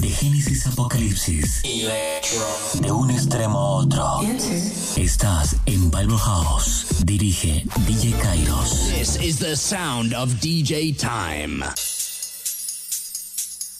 De 0.00 0.08
Génesis 0.10 0.66
a 0.66 0.70
Apocalipsis. 0.70 1.62
De 1.62 2.90
un 2.92 3.10
extremo 3.10 3.58
a 3.58 3.70
otro. 3.76 4.20
Estás 4.96 5.56
en 5.66 5.90
Bible 5.90 6.18
House. 6.18 6.86
Dirige 7.04 7.64
DJ 7.86 8.12
Kairos. 8.20 8.88
This 8.90 9.16
is 9.22 9.38
the 9.38 9.56
sound 9.56 10.14
of 10.14 10.30
DJ 10.40 10.92
Time. 10.96 11.64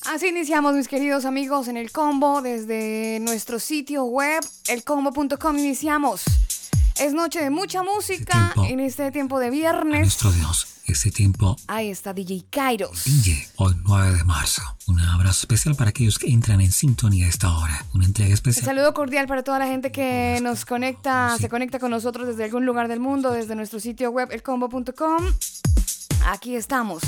Así 0.07 0.29
iniciamos, 0.29 0.75
mis 0.75 0.87
queridos 0.89 1.25
amigos, 1.25 1.69
en 1.69 1.77
el 1.77 1.91
combo 1.91 2.43
desde 2.43 3.19
nuestro 3.21 3.59
sitio 3.59 4.05
web, 4.05 4.45
elcombo.com. 4.69 5.59
Iniciamos. 5.59 6.23
Es 7.01 7.13
noche 7.13 7.41
de 7.43 7.51
mucha 7.51 7.83
música 7.83 8.53
tiempo. 8.55 8.65
en 8.73 8.81
este 8.81 9.11
tiempo 9.11 9.39
de 9.41 9.47
A 9.49 9.51
viernes. 9.51 10.01
nuestro 10.01 10.31
Dios. 10.33 10.67
Este 10.87 11.11
tiempo. 11.11 11.57
Ahí 11.67 11.89
está 11.89 12.13
DJ 12.13 12.45
Kairos. 12.51 13.05
DJ, 13.05 13.49
hoy 13.57 13.75
9 13.85 14.19
de 14.19 14.25
marzo. 14.25 14.63
Un 14.87 15.01
abrazo 15.01 15.41
especial 15.41 15.75
para 15.77 15.91
aquellos 15.91 16.19
que 16.19 16.31
entran 16.31 16.61
en 16.61 16.71
sintonía 16.73 17.25
a 17.25 17.29
esta 17.31 17.57
hora. 17.57 17.87
Una 17.95 18.05
entrega 18.05 18.29
Un 18.29 18.35
especial. 18.35 18.67
saludo 18.67 18.93
cordial 18.93 19.27
para 19.27 19.43
toda 19.43 19.59
la 19.59 19.67
gente 19.67 19.91
que 19.91 20.39
nos 20.43 20.67
conecta, 20.67 21.37
se 21.41 21.49
conecta 21.49 21.79
con 21.79 21.91
nosotros 21.91 22.27
desde 22.27 22.45
algún 22.45 22.67
lugar 22.67 22.89
del 22.89 23.01
mundo, 23.01 23.31
desde 23.33 23.55
nuestro 23.55 23.81
sitio 23.81 24.11
web, 24.11 24.29
elcombo.com. 24.31 25.25
Aquí 26.27 26.55
estamos. 26.55 27.03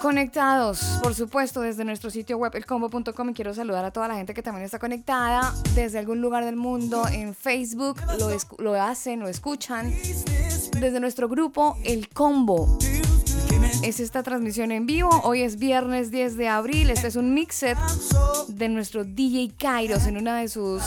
Conectados, 0.00 0.98
por 1.02 1.14
supuesto, 1.14 1.60
desde 1.60 1.84
nuestro 1.84 2.08
sitio 2.08 2.38
web 2.38 2.56
elcombo.com 2.56 3.28
y 3.28 3.34
quiero 3.34 3.52
saludar 3.52 3.84
a 3.84 3.90
toda 3.90 4.08
la 4.08 4.14
gente 4.14 4.32
que 4.32 4.42
también 4.42 4.64
está 4.64 4.78
conectada 4.78 5.54
desde 5.74 5.98
algún 5.98 6.22
lugar 6.22 6.46
del 6.46 6.56
mundo 6.56 7.06
en 7.06 7.34
Facebook, 7.34 8.00
lo, 8.58 8.74
hacen, 8.82 9.20
lo 9.20 9.28
escuchan, 9.28 9.92
desde 10.80 11.00
nuestro 11.00 11.28
grupo 11.28 11.76
El 11.84 12.08
Combo. 12.08 12.78
Es 13.82 14.00
esta 14.00 14.22
transmisión 14.22 14.72
en 14.72 14.86
vivo, 14.86 15.10
hoy 15.22 15.42
es 15.42 15.58
viernes 15.58 16.10
10 16.10 16.38
de 16.38 16.48
abril, 16.48 16.88
este 16.88 17.08
es 17.08 17.16
un 17.16 17.34
mixet 17.34 17.76
de 18.48 18.68
nuestro 18.70 19.04
DJ 19.04 19.52
Kairos 19.58 20.06
en 20.06 20.16
una 20.16 20.38
de 20.38 20.48
sus 20.48 20.82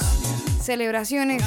celebraciones. 0.63 1.43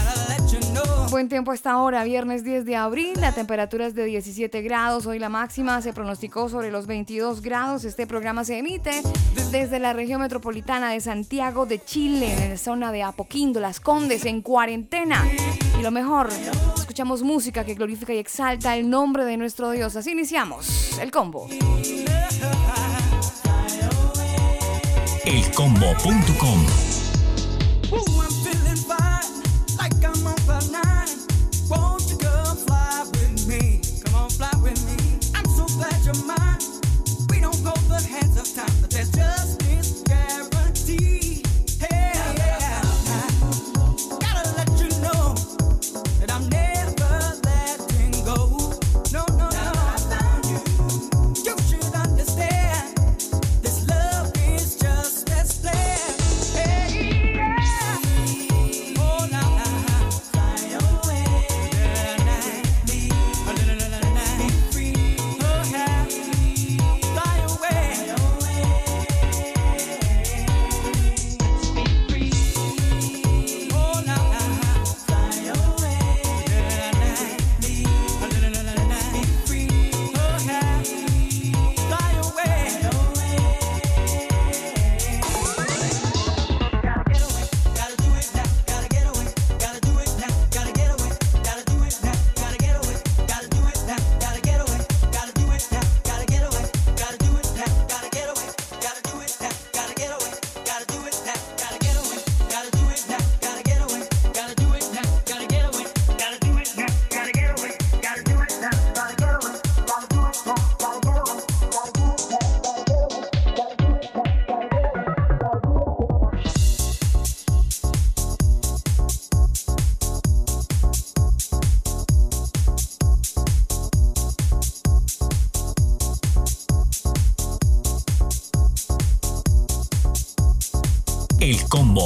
Buen 1.10 1.28
tiempo 1.28 1.52
hasta 1.52 1.70
ahora, 1.70 2.04
viernes 2.04 2.44
10 2.44 2.64
de 2.64 2.76
abril, 2.76 3.20
la 3.20 3.32
temperatura 3.32 3.86
es 3.86 3.94
de 3.94 4.04
17 4.04 4.60
grados, 4.62 5.06
hoy 5.06 5.18
la 5.18 5.28
máxima 5.28 5.80
se 5.80 5.92
pronosticó 5.92 6.48
sobre 6.48 6.70
los 6.70 6.86
22 6.86 7.40
grados. 7.42 7.84
Este 7.84 8.06
programa 8.06 8.44
se 8.44 8.58
emite 8.58 9.02
desde 9.50 9.78
la 9.78 9.92
región 9.92 10.20
metropolitana 10.20 10.90
de 10.90 11.00
Santiago 11.00 11.64
de 11.64 11.82
Chile, 11.82 12.34
en 12.34 12.50
la 12.50 12.56
zona 12.58 12.92
de 12.92 13.02
Apoquindo, 13.02 13.60
Las 13.60 13.80
Condes, 13.80 14.24
en 14.24 14.42
cuarentena. 14.42 15.24
Y 15.78 15.82
lo 15.82 15.90
mejor, 15.90 16.28
escuchamos 16.76 17.22
música 17.22 17.64
que 17.64 17.74
glorifica 17.74 18.12
y 18.12 18.18
exalta 18.18 18.76
el 18.76 18.90
nombre 18.90 19.24
de 19.24 19.36
nuestro 19.36 19.70
Dios. 19.70 19.96
Así 19.96 20.10
iniciamos 20.10 20.98
el 20.98 21.10
combo. 21.10 21.48
Elcombo.com. 25.24 26.95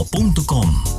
KTO.com. 0.04 0.89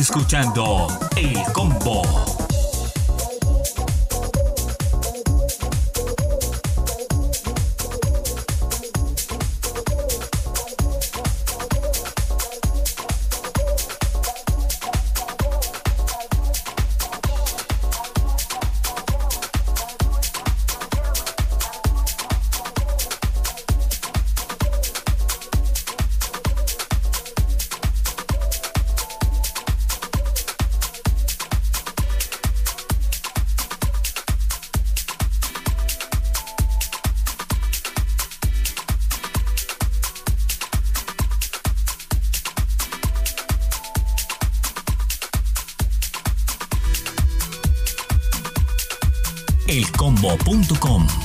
escuchando 0.00 0.88
El 1.16 1.36
Combo. 1.52 2.29
elcombo.com 50.50 51.19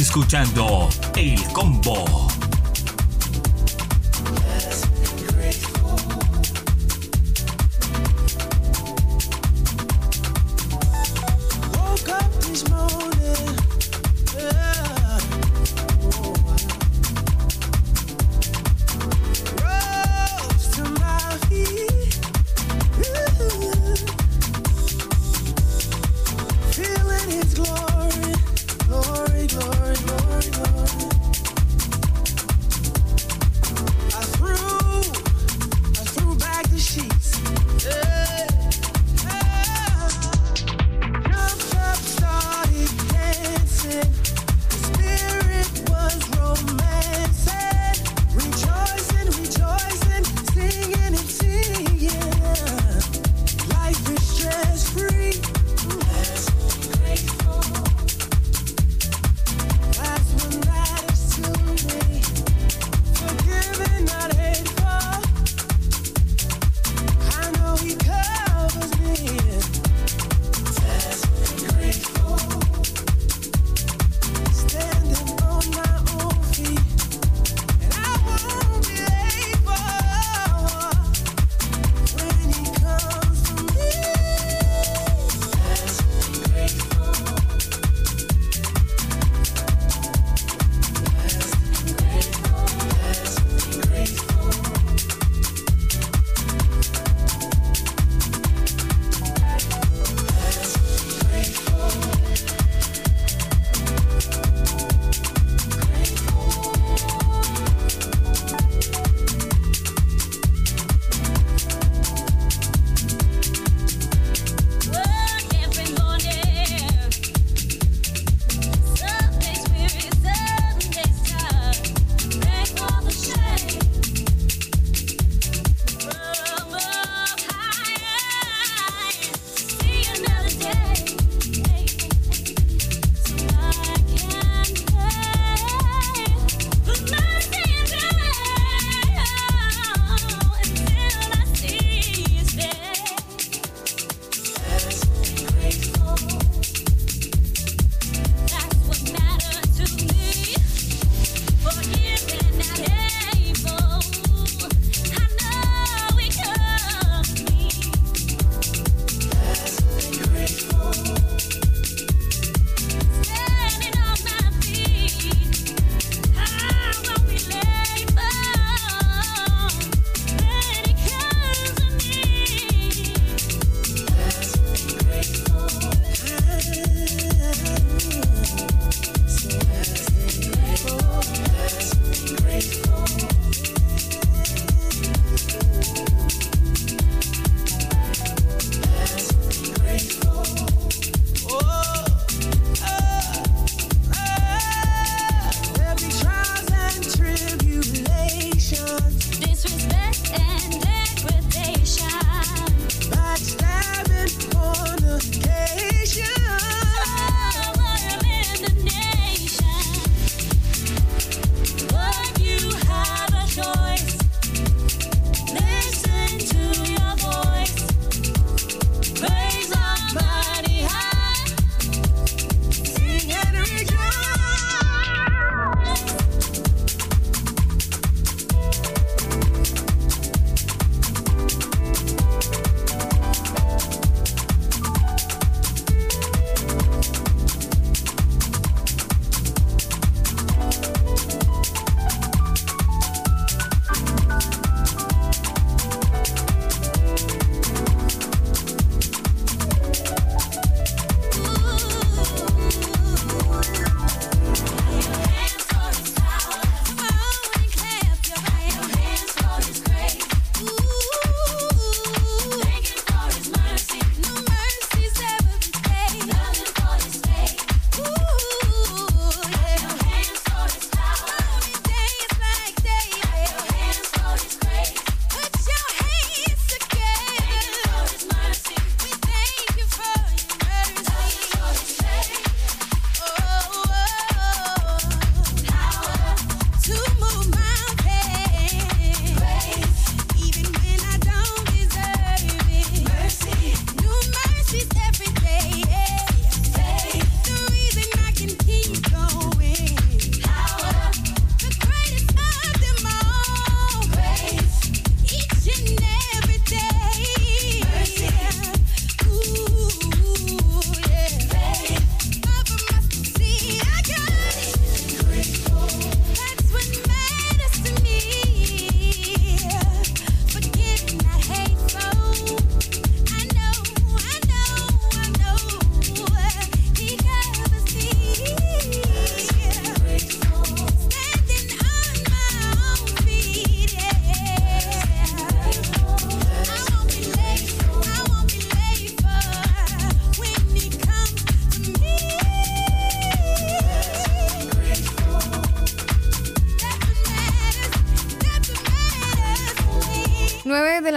escuchando 0.00 0.85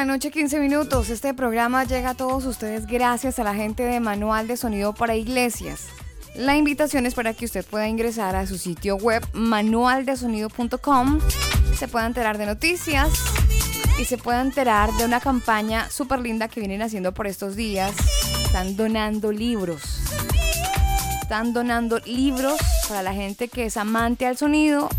noche, 0.10 0.32
15 0.32 0.60
minutos. 0.60 1.12
Este 1.12 1.36
programa 1.36 1.84
llega 1.84 2.10
a 2.10 2.16
todos 2.16 2.44
ustedes 2.46 2.88
gracias 2.88 3.38
a 3.38 3.44
la 3.44 3.54
gente 3.54 3.84
de 3.84 4.00
Manual 4.00 4.48
de 4.48 4.58
Sonido 4.58 4.92
para 4.92 5.16
Iglesias. 5.16 5.86
La 6.34 6.58
invitación 6.58 7.06
es 7.06 7.14
para 7.14 7.36
que 7.36 7.46
usted 7.46 7.64
pueda 7.64 7.88
ingresar 7.88 8.36
a 8.36 8.48
su 8.48 8.58
sitio 8.58 8.96
web 8.96 9.24
manualdesonido.com, 9.34 11.20
se 11.78 11.88
pueda 11.88 12.08
enterar 12.08 12.40
de 12.40 12.48
noticias 12.48 13.10
y 14.00 14.06
se 14.06 14.18
pueda 14.18 14.42
enterar 14.42 14.92
de 14.94 15.06
una 15.06 15.20
campaña 15.20 15.88
súper 15.92 16.22
linda 16.22 16.48
que 16.48 16.60
vienen 16.60 16.82
haciendo 16.82 17.14
por 17.14 17.28
estos 17.28 17.56
días. 17.56 17.94
Están 18.44 18.76
donando 18.76 19.32
libros. 19.32 20.02
Están 21.22 21.54
donando 21.54 22.00
libros 22.00 22.58
para 22.90 23.04
la 23.04 23.14
gente 23.14 23.48
que 23.48 23.66
es 23.66 23.78
amante 23.78 24.26
al 24.26 24.36
sonido 24.36 24.90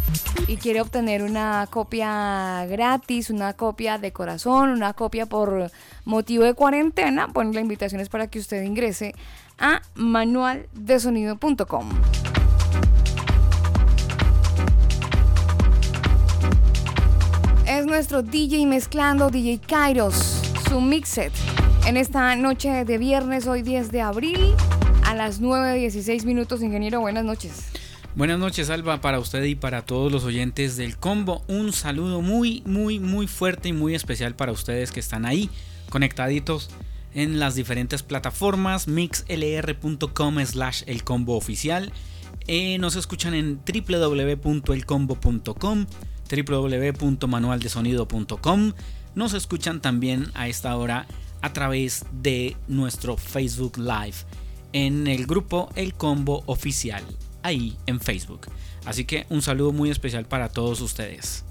y 0.47 0.57
quiere 0.59 0.81
obtener 0.81 1.25
una 1.25 1.67
copia 1.69 2.65
gratis, 2.67 3.31
una 3.31 3.55
copia 3.55 3.99
de 3.99 4.13
corazón, 4.13 4.71
una 4.71 4.93
copia 4.93 5.27
por 5.27 5.73
motivo 6.05 6.45
de 6.45 6.55
cuarentena, 6.55 7.27
bueno, 7.27 7.53
la 7.53 7.61
invitación 7.61 8.01
es 8.01 8.09
para 8.09 8.29
que 8.29 8.39
usted 8.39 8.63
ingrese 8.63 9.13
a 9.59 9.83
manualdesonido.com. 9.97 11.89
Es 17.67 17.87
nuestro 17.87 18.23
DJ 18.23 18.67
mezclando, 18.67 19.31
DJ 19.31 19.61
Kairos, 19.67 20.41
su 20.69 20.81
mixet. 20.81 21.33
En 21.87 21.97
esta 21.97 22.37
noche 22.37 22.85
de 22.85 22.99
viernes, 22.99 23.49
hoy 23.49 23.63
10 23.63 23.91
de 23.91 24.01
abril, 24.01 24.55
las 25.21 25.43
9.16 25.43 26.25
minutos, 26.25 26.63
ingeniero, 26.63 26.99
buenas 26.99 27.27
noches. 27.27 27.67
Buenas 28.15 28.39
noches, 28.39 28.71
Alba, 28.71 29.03
para 29.03 29.19
usted 29.19 29.45
y 29.45 29.55
para 29.55 29.83
todos 29.83 30.11
los 30.11 30.25
oyentes 30.25 30.79
del 30.79 30.97
combo. 30.97 31.45
Un 31.47 31.75
saludo 31.75 32.23
muy, 32.23 32.63
muy, 32.65 32.99
muy 32.99 33.27
fuerte 33.27 33.69
y 33.69 33.75
muy 33.75 33.95
especial 33.95 34.35
para 34.35 34.51
ustedes 34.51 34.93
que 34.93 35.01
están 35.01 35.27
ahí 35.27 35.51
conectaditos 35.91 36.71
en 37.13 37.39
las 37.39 37.55
diferentes 37.55 38.03
plataformas 38.03 38.89
mixlr.com 38.89 40.43
slash 40.43 40.85
el 40.87 41.05
combo 41.05 41.37
oficial. 41.37 41.93
Eh, 42.47 42.79
nos 42.79 42.97
escuchan 42.97 43.35
en 43.35 43.61
www.elcombo.com, 43.61 45.87
www.manualdesonido.com. 46.31 48.73
Nos 49.15 49.35
escuchan 49.35 49.83
también 49.83 50.31
a 50.33 50.49
esta 50.49 50.75
hora 50.79 51.07
a 51.43 51.53
través 51.53 52.07
de 52.11 52.57
nuestro 52.69 53.19
Facebook 53.19 53.77
Live 53.77 54.17
en 54.73 55.07
el 55.07 55.27
grupo 55.27 55.69
El 55.75 55.95
Combo 55.95 56.43
Oficial 56.47 57.05
ahí 57.43 57.77
en 57.87 58.01
Facebook. 58.01 58.47
Así 58.85 59.05
que 59.05 59.27
un 59.29 59.43
saludo 59.43 59.73
muy 59.73 59.91
especial 59.91 60.25
para 60.27 60.49
todos 60.49 60.81
ustedes. 60.81 61.45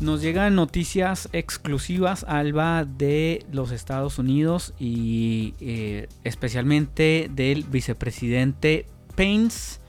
Nos 0.00 0.20
llegan 0.20 0.54
noticias 0.54 1.30
exclusivas, 1.32 2.24
Alba, 2.28 2.84
de 2.84 3.46
los 3.50 3.70
Estados 3.70 4.18
Unidos 4.18 4.74
y 4.78 5.54
eh, 5.60 6.08
especialmente 6.24 7.30
del 7.32 7.64
vicepresidente 7.64 8.86
Pence 9.14 9.80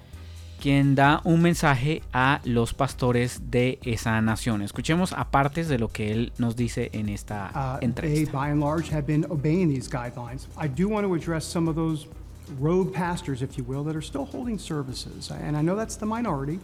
quien 0.66 0.96
da 0.96 1.22
un 1.26 1.44
mensaje 1.44 2.02
a 2.12 2.42
los 2.44 2.74
pastores 2.74 3.52
de 3.52 3.78
esa 3.84 4.20
nación. 4.22 4.64
Escuchemos 4.64 5.14
apartes 5.14 5.68
de 5.68 5.78
lo 5.78 5.90
que 5.90 6.12
él 6.12 6.34
nos 6.40 6.56
dice 6.56 6.90
en 6.94 7.10
esta 7.10 7.52
uh, 7.54 7.86
entrevista. 7.86 8.32
They, 8.32 8.32
by 8.32 8.50
and 8.50 8.60
large, 8.60 8.90
have 8.90 9.06
been 9.06 9.28
obeying 9.30 9.70
these 9.70 9.88
guidelines. 9.88 10.48
I 10.58 10.68
do 10.68 10.90
want 10.90 11.06
to 11.06 11.14
address 11.14 11.46
some 11.46 11.70
of 11.70 11.76
those 11.76 12.08
rogue 12.60 12.92
pastors, 12.92 13.44
if 13.44 13.60
you 13.60 13.64
will, 13.64 13.84
that 13.84 13.96
are 13.96 14.02
still 14.02 14.26
holding 14.26 14.58
services. 14.58 15.30
And 15.30 15.56
I 15.56 15.62
know 15.62 15.76
that's 15.76 15.98
the 15.98 16.08
minority 16.08 16.60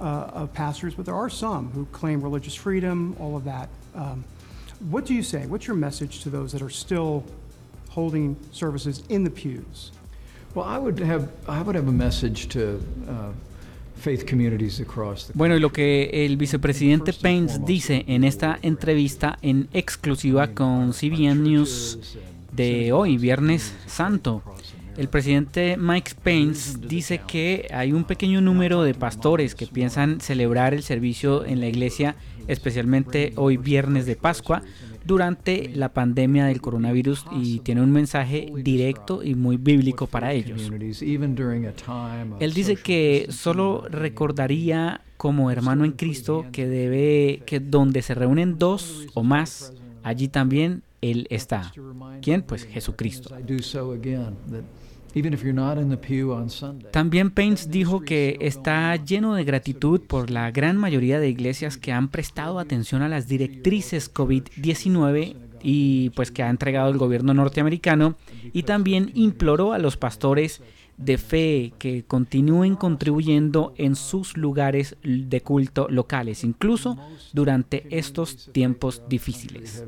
uh, 0.00 0.30
of 0.32 0.54
pastors, 0.54 0.94
but 0.94 1.04
there 1.04 1.14
are 1.14 1.28
some 1.28 1.70
who 1.72 1.84
claim 1.92 2.22
religious 2.22 2.54
freedom, 2.54 3.14
all 3.20 3.36
of 3.36 3.44
that. 3.44 3.68
Um, 3.94 4.24
what 4.88 5.04
do 5.04 5.12
you 5.12 5.22
say? 5.22 5.44
What's 5.44 5.66
your 5.66 5.76
message 5.76 6.22
to 6.22 6.30
those 6.30 6.52
that 6.52 6.62
are 6.62 6.70
still 6.70 7.22
holding 7.90 8.34
services 8.50 9.02
in 9.10 9.24
the 9.24 9.30
pews? 9.30 9.92
Bueno, 15.34 15.54
y 15.54 15.60
lo 15.60 15.70
que 15.70 16.24
el 16.24 16.38
vicepresidente 16.38 17.12
Pence 17.12 17.60
dice 17.66 18.06
en 18.06 18.24
esta 18.24 18.58
entrevista 18.62 19.38
en 19.42 19.68
exclusiva 19.74 20.48
con 20.54 20.92
CBN 20.92 21.42
News 21.42 22.16
de 22.52 22.90
hoy, 22.94 23.18
Viernes 23.18 23.74
Santo. 23.86 24.42
El 24.96 25.08
presidente 25.08 25.76
Mike 25.76 26.12
Pence 26.22 26.78
dice 26.80 27.20
que 27.26 27.68
hay 27.70 27.92
un 27.92 28.04
pequeño 28.04 28.40
número 28.40 28.82
de 28.82 28.94
pastores 28.94 29.54
que 29.54 29.66
piensan 29.66 30.22
celebrar 30.22 30.72
el 30.72 30.82
servicio 30.82 31.44
en 31.44 31.60
la 31.60 31.66
iglesia, 31.66 32.16
especialmente 32.48 33.34
hoy 33.36 33.58
viernes 33.58 34.06
de 34.06 34.16
Pascua, 34.16 34.62
durante 35.06 35.70
la 35.74 35.90
pandemia 35.90 36.46
del 36.46 36.60
coronavirus 36.60 37.24
y 37.32 37.60
tiene 37.60 37.82
un 37.82 37.92
mensaje 37.92 38.52
directo 38.54 39.22
y 39.22 39.34
muy 39.34 39.56
bíblico 39.56 40.06
para 40.06 40.32
ellos. 40.32 40.70
Él 42.40 42.52
dice 42.52 42.76
que 42.76 43.26
solo 43.30 43.86
recordaría 43.88 45.00
como 45.16 45.50
hermano 45.50 45.84
en 45.84 45.92
Cristo 45.92 46.44
que 46.52 46.66
debe 46.66 47.42
que 47.46 47.60
donde 47.60 48.02
se 48.02 48.14
reúnen 48.14 48.58
dos 48.58 49.06
o 49.14 49.22
más, 49.22 49.72
allí 50.02 50.28
también 50.28 50.82
él 51.00 51.26
está. 51.30 51.72
¿Quién? 52.20 52.42
Pues 52.42 52.64
Jesucristo. 52.64 53.34
También 56.92 57.30
Pence 57.30 57.70
dijo 57.70 58.02
que 58.02 58.36
está 58.40 58.94
lleno 58.96 59.34
de 59.34 59.44
gratitud 59.44 60.02
por 60.02 60.30
la 60.30 60.50
gran 60.50 60.76
mayoría 60.76 61.18
de 61.18 61.30
iglesias 61.30 61.78
que 61.78 61.90
han 61.90 62.08
prestado 62.08 62.58
atención 62.58 63.00
a 63.00 63.08
las 63.08 63.26
directrices 63.26 64.12
COVID-19 64.12 65.36
y 65.62 66.10
pues 66.10 66.30
que 66.30 66.42
ha 66.42 66.50
entregado 66.50 66.90
el 66.90 66.98
gobierno 66.98 67.32
norteamericano 67.32 68.16
y 68.52 68.64
también 68.64 69.10
imploró 69.14 69.72
a 69.72 69.78
los 69.78 69.96
pastores 69.96 70.60
de 70.98 71.16
fe 71.16 71.72
que 71.78 72.04
continúen 72.04 72.76
contribuyendo 72.76 73.72
en 73.78 73.96
sus 73.96 74.36
lugares 74.36 74.96
de 75.02 75.40
culto 75.40 75.88
locales, 75.88 76.44
incluso 76.44 76.98
durante 77.32 77.86
estos 77.90 78.50
tiempos 78.52 79.02
difíciles 79.08 79.82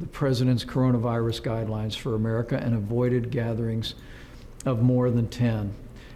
the 0.00 0.06
president's 0.06 0.64
coronavirus 0.64 1.42
guidelines 1.42 1.96
for 1.96 2.14
America 2.14 2.56
and 2.56 2.74
avoided 2.74 3.30
gatherings 3.30 3.94
of 4.64 4.82
more 4.82 5.10
than 5.10 5.28
10. 5.28 5.72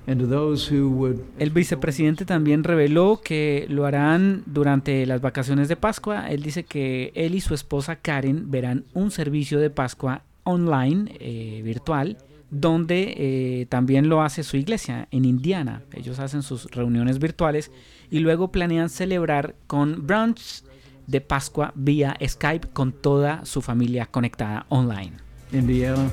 And 0.07 0.19
to 0.19 0.27
those 0.27 0.67
who 0.69 0.91
would... 0.91 1.21
El 1.39 1.51
vicepresidente 1.51 2.25
también 2.25 2.65
reveló 2.65 3.21
que 3.23 3.67
lo 3.69 3.87
harán 3.87 4.43
durante 4.47 5.07
las 5.07 5.21
vacaciones 5.21 5.69
de 5.69 5.77
Pascua. 5.77 6.29
Él 6.29 6.43
dice 6.43 6.65
que 6.65 7.13
él 7.15 7.37
y 7.37 7.41
su 7.41 7.55
esposa 7.55 7.97
Karen 7.97 8.51
verán 8.51 8.85
un 8.95 9.13
servicio 9.13 9.61
de 9.61 9.71
Pascua 9.71 10.23
online, 10.43 11.17
eh, 11.21 11.63
virtual, 11.63 12.19
donde 12.51 13.15
eh, 13.17 13.67
también 13.67 14.09
lo 14.09 14.23
hace 14.23 14.43
su 14.43 14.57
iglesia 14.57 15.07
en 15.13 15.25
Indiana. 15.25 15.83
Ellos 15.93 16.19
hacen 16.19 16.43
sus 16.43 16.67
reuniones 16.73 17.21
virtuales 17.21 17.71
y 18.11 18.19
luego 18.19 18.51
planean 18.51 18.91
celebrar 18.91 19.55
con 19.69 20.07
brunch 20.07 20.65
de 21.07 21.21
Pascua 21.21 21.73
vía 21.75 22.17
Skype 22.27 22.69
con 22.73 22.93
toda 22.93 23.45
su 23.45 23.63
familia 23.63 24.07
conectada 24.07 24.67
online. 24.69 25.13
Indiana. 25.53 26.11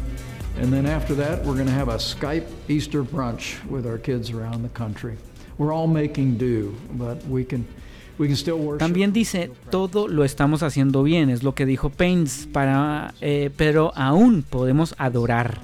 And 0.61 0.73
then 0.73 0.85
after 0.85 1.15
that, 1.15 1.45
we're 1.45 1.55
going 1.55 1.67
to 1.67 1.73
have 1.73 1.89
a 1.89 1.97
Skype 1.97 2.45
Easter 2.67 3.03
brunch 3.03 3.63
with 3.69 3.85
our 3.85 3.97
kids 3.97 4.29
around 4.29 4.63
the 4.63 4.73
country. 4.73 5.15
We're 5.57 5.73
all 5.73 5.87
making 5.87 6.37
do, 6.37 6.75
but 6.97 7.23
we 7.27 7.45
can 7.45 7.65
we 8.17 8.27
can 8.27 8.35
still 8.35 8.57
worship. 8.57 8.79
También 8.79 9.13
dice, 9.13 9.51
todo 9.69 10.07
lo 10.07 10.25
estamos 10.25 10.61
haciendo 10.61 11.03
bien, 11.03 11.29
es 11.29 11.43
lo 11.43 11.55
que 11.55 11.65
dijo 11.65 11.89
Paynes, 11.89 12.47
para, 12.51 13.13
eh, 13.21 13.49
pero 13.55 13.93
aún 13.95 14.43
podemos 14.43 14.95
adorar, 14.97 15.61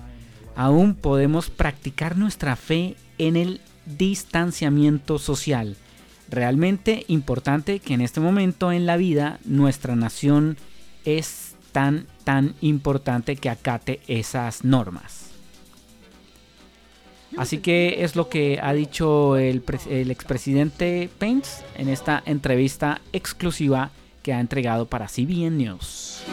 aún 0.55 0.95
podemos 0.95 1.49
practicar 1.49 2.17
nuestra 2.17 2.55
fe 2.55 2.95
en 3.17 3.35
el 3.35 3.61
distanciamiento 3.85 5.19
social 5.19 5.75
realmente 6.29 7.05
importante 7.07 7.79
que 7.79 7.93
en 7.93 8.01
este 8.01 8.19
momento 8.19 8.71
en 8.71 8.85
la 8.85 8.97
vida 8.97 9.39
nuestra 9.45 9.95
nación 9.95 10.57
es 11.03 11.55
tan, 11.71 12.07
tan 12.23 12.55
importante 12.61 13.35
que 13.35 13.49
acate 13.49 13.99
esas 14.07 14.63
normas. 14.63 15.31
Así 17.37 17.57
que 17.57 18.03
es 18.03 18.15
lo 18.15 18.29
que 18.29 18.59
ha 18.61 18.73
dicho 18.73 19.35
el, 19.35 19.63
el 19.89 20.11
expresidente 20.11 21.09
Pence 21.19 21.63
en 21.75 21.89
esta 21.89 22.23
entrevista 22.25 23.01
exclusiva 23.11 23.91
que 24.23 24.33
ha 24.33 24.39
entregado 24.39 24.85
para 24.85 25.07
CBN 25.07 25.57
News. 25.57 26.23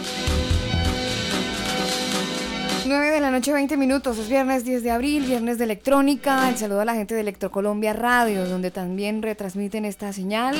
9 2.93 3.11
de 3.11 3.21
la 3.21 3.31
noche, 3.31 3.55
20 3.55 3.79
minutos. 3.79 4.19
Es 4.19 4.29
viernes 4.29 4.65
10 4.65 4.83
de 4.83 4.91
abril, 4.91 5.25
viernes 5.25 5.57
de 5.57 5.65
electrónica. 5.65 6.47
El 6.51 6.59
saludo 6.59 6.83
a 6.83 6.85
la 6.85 6.93
gente 6.93 7.15
de 7.15 7.23
Electrocolombia 7.23 7.95
Radio, 7.95 8.47
donde 8.47 8.71
también 8.71 9.23
retransmiten 9.23 9.87
esta 9.87 10.13
señal 10.13 10.55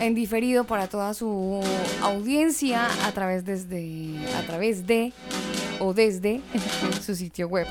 en 0.00 0.14
diferido 0.14 0.64
para 0.64 0.86
toda 0.86 1.12
su 1.12 1.60
audiencia 2.00 2.88
a 3.04 3.12
través, 3.12 3.44
desde, 3.44 4.14
a 4.38 4.46
través 4.46 4.86
de 4.86 5.12
o 5.78 5.92
desde 5.92 6.40
su 7.04 7.14
sitio 7.14 7.48
web. 7.48 7.66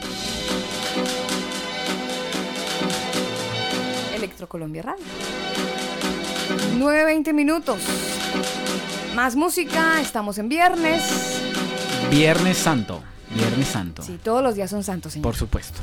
Electrocolombia 4.15 4.83
Radio. 4.83 5.05
9, 6.77 7.03
20 7.03 7.33
minutos. 7.33 7.79
Más 9.15 9.35
música, 9.35 9.99
estamos 10.01 10.37
en 10.37 10.49
viernes. 10.49 11.41
Viernes 12.11 12.59
Santo. 12.59 13.01
Viernes 13.35 13.67
Santo. 13.67 14.01
Sí, 14.01 14.19
todos 14.23 14.41
los 14.41 14.55
días 14.55 14.69
son 14.69 14.83
santos, 14.83 15.13
señor. 15.13 15.23
Por 15.23 15.35
supuesto. 15.35 15.79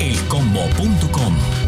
Elcombo.com 0.00 1.65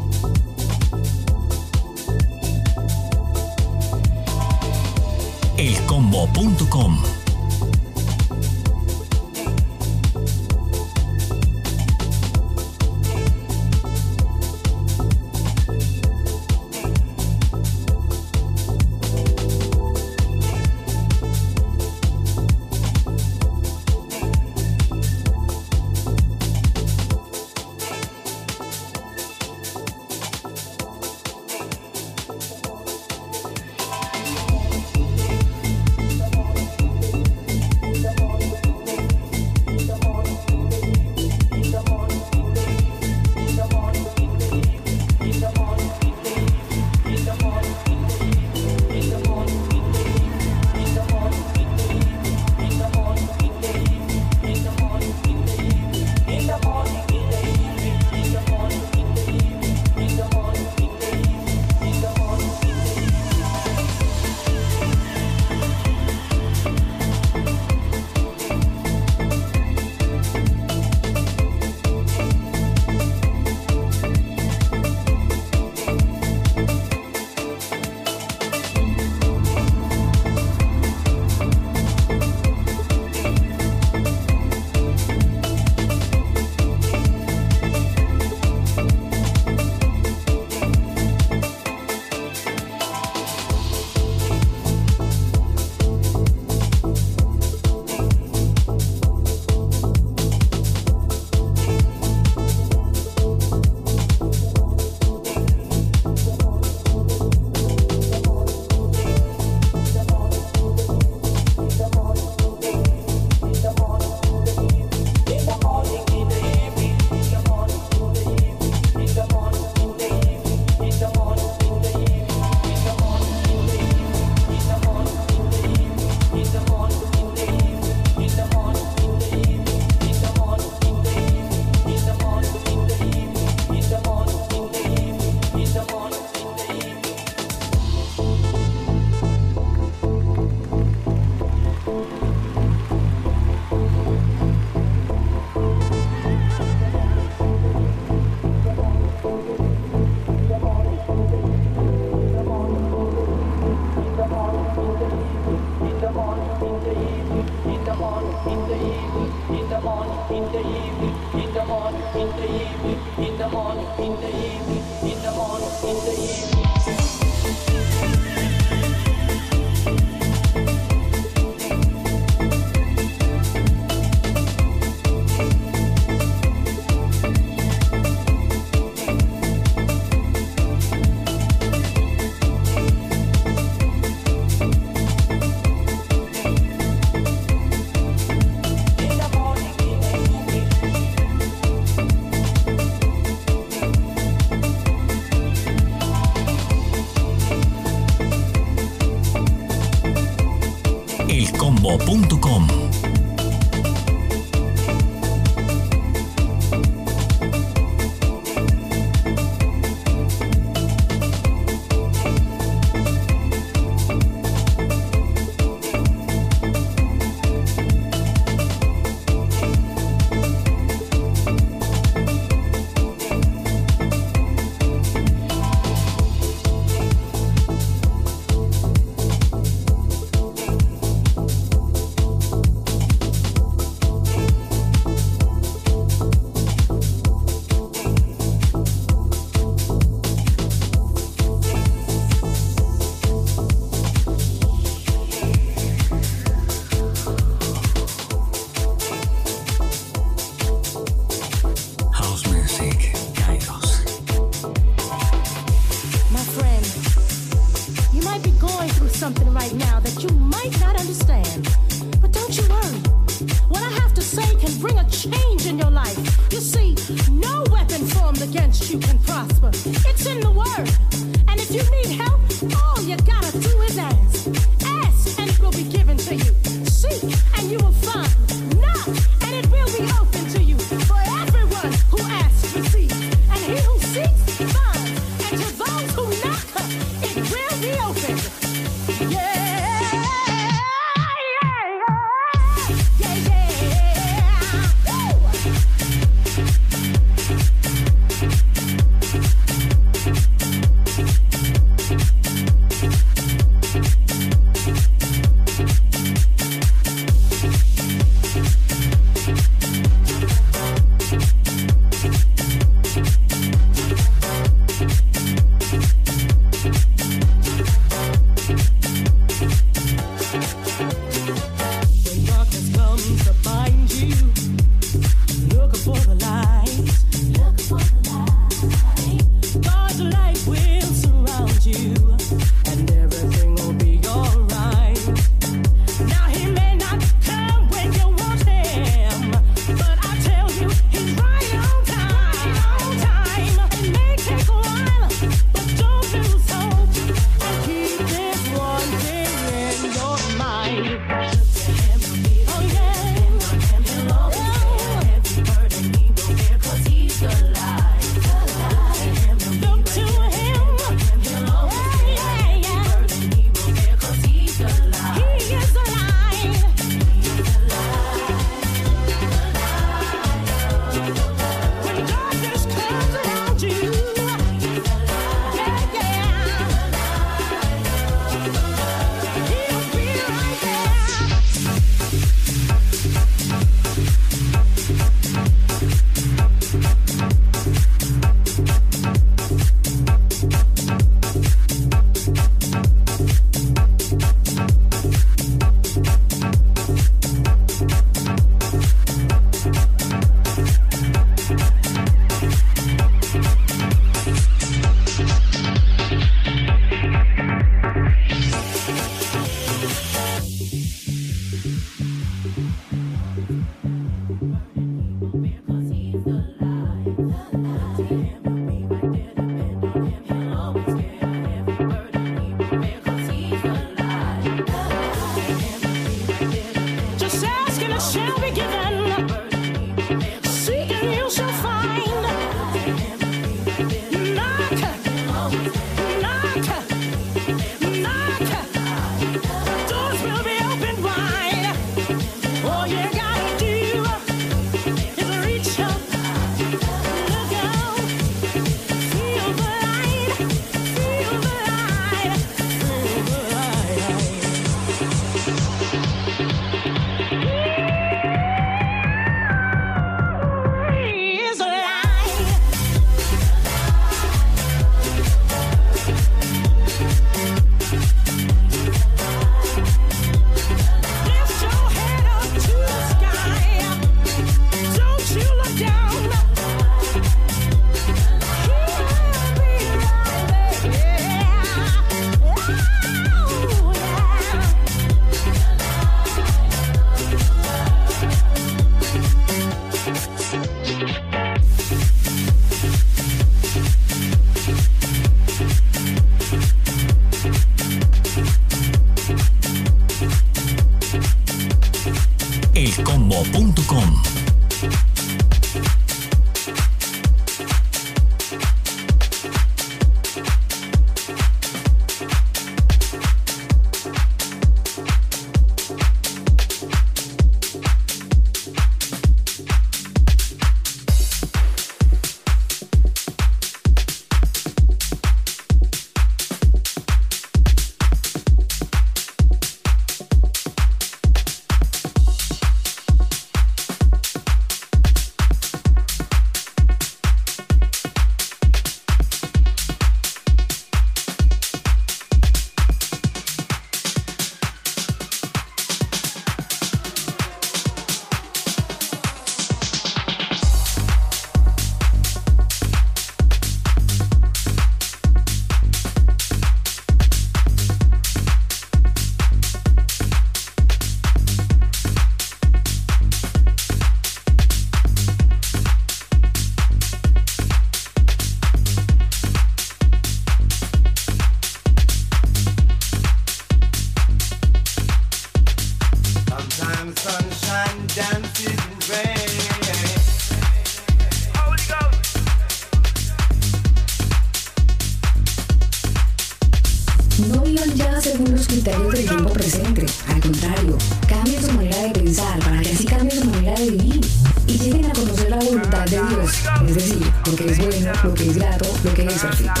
lo 598.42 598.54
que 598.54 598.66
es 598.66 598.76
grato, 598.76 599.06
lo 599.22 599.34
que 599.34 599.46
es 599.46 599.60
perfecto. 599.60 600.00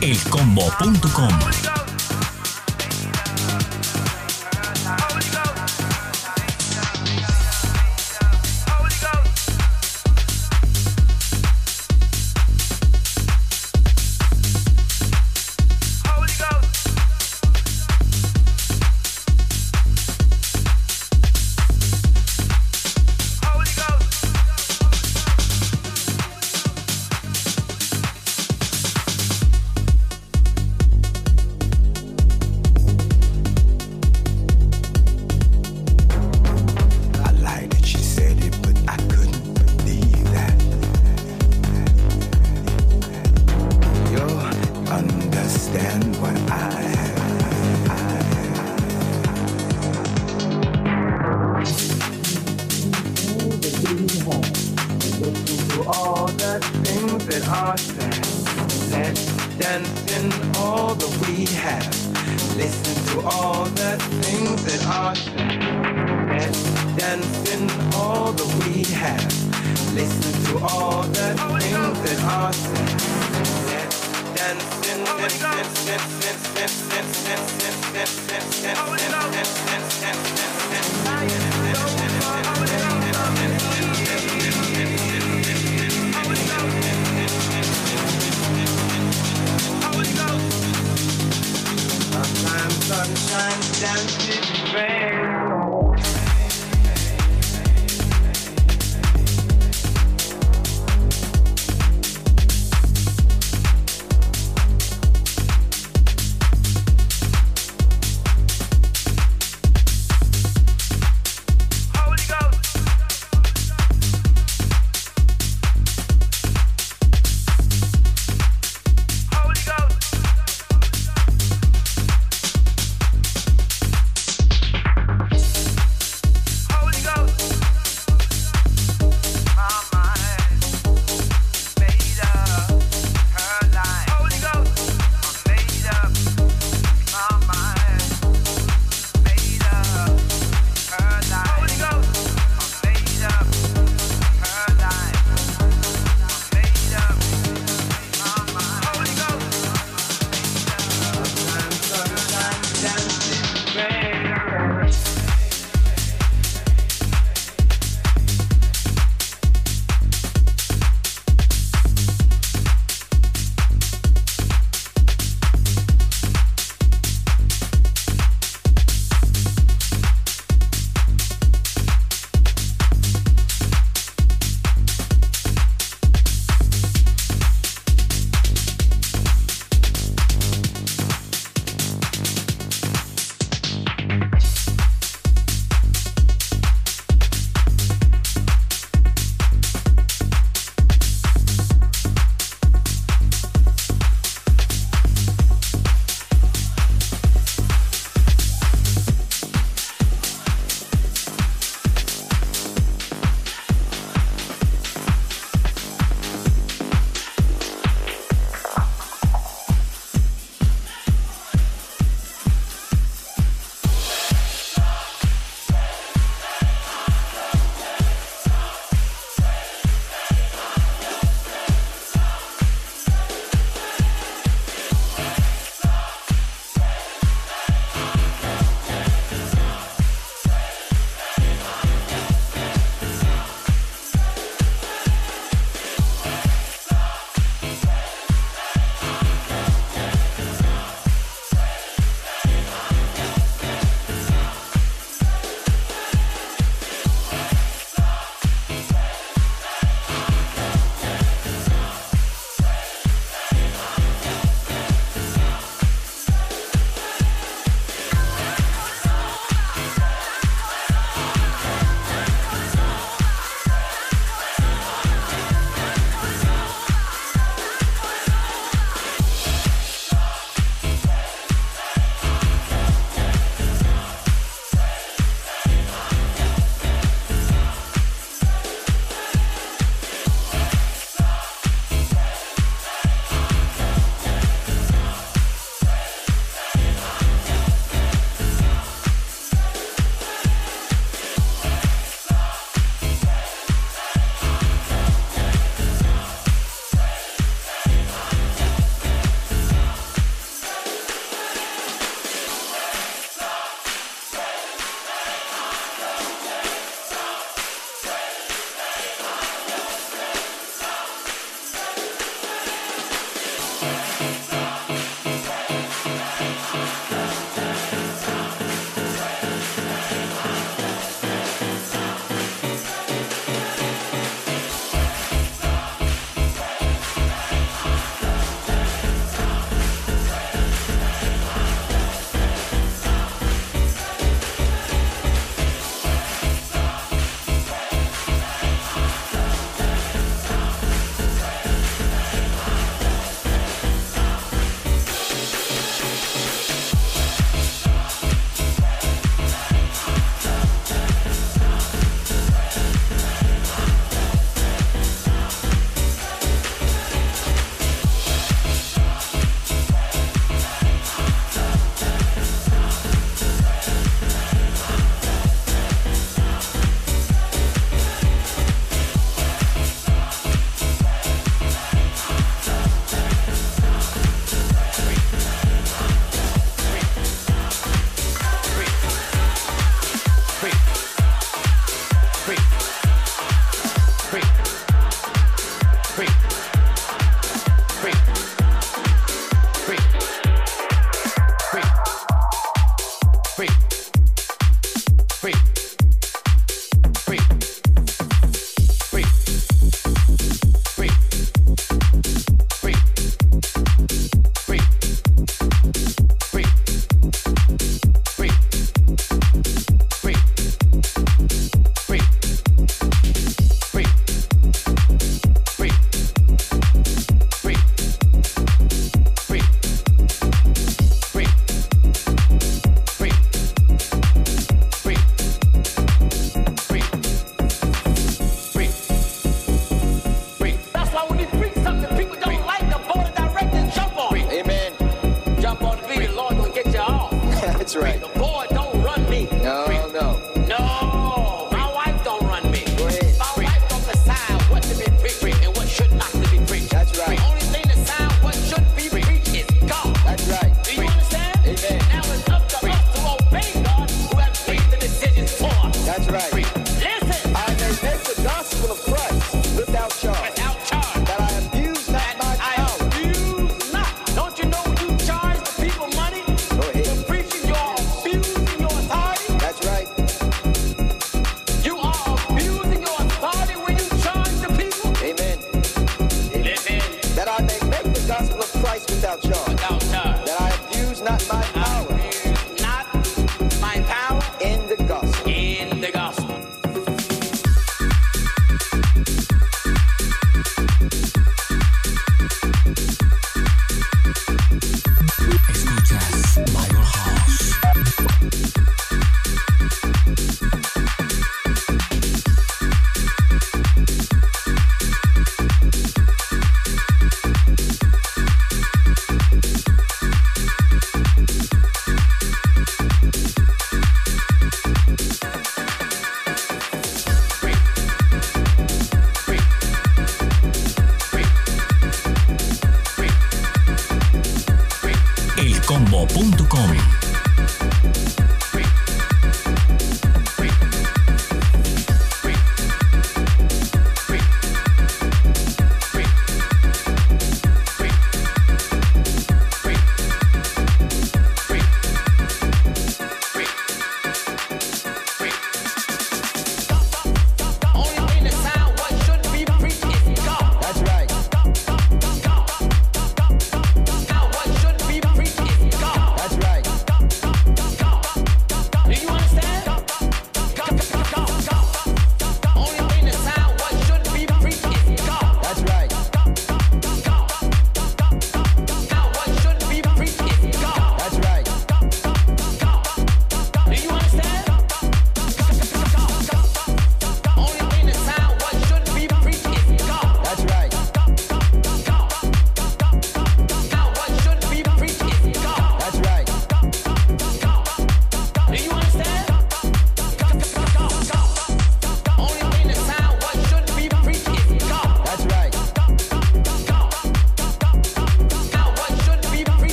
elcombo.com. 0.00 1.81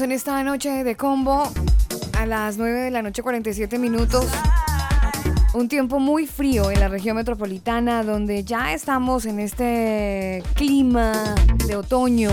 En 0.00 0.10
esta 0.10 0.42
noche 0.42 0.84
de 0.84 0.96
combo 0.96 1.52
a 2.18 2.24
las 2.24 2.56
9 2.56 2.80
de 2.80 2.90
la 2.90 3.02
noche 3.02 3.22
47 3.22 3.78
minutos. 3.78 4.24
Un 5.52 5.68
tiempo 5.68 6.00
muy 6.00 6.26
frío 6.26 6.70
en 6.70 6.80
la 6.80 6.88
región 6.88 7.14
metropolitana 7.14 8.02
donde 8.02 8.42
ya 8.42 8.72
estamos 8.72 9.26
en 9.26 9.38
este 9.38 10.42
clima 10.54 11.34
de 11.66 11.76
otoño. 11.76 12.30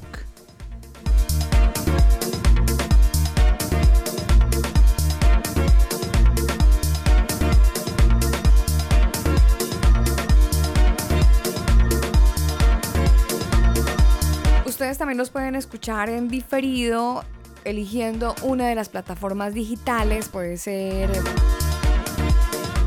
Ustedes 14.65 14.99
también 14.99 15.19
los 15.19 15.31
pueden 15.31 15.57
escuchar 15.57 16.09
en 16.09 16.29
diferido 16.29 17.25
eligiendo 17.65 18.35
una 18.43 18.69
de 18.69 18.75
las 18.75 18.89
plataformas 18.89 19.55
digitales, 19.55 20.29
puede 20.29 20.57
ser 20.57 21.11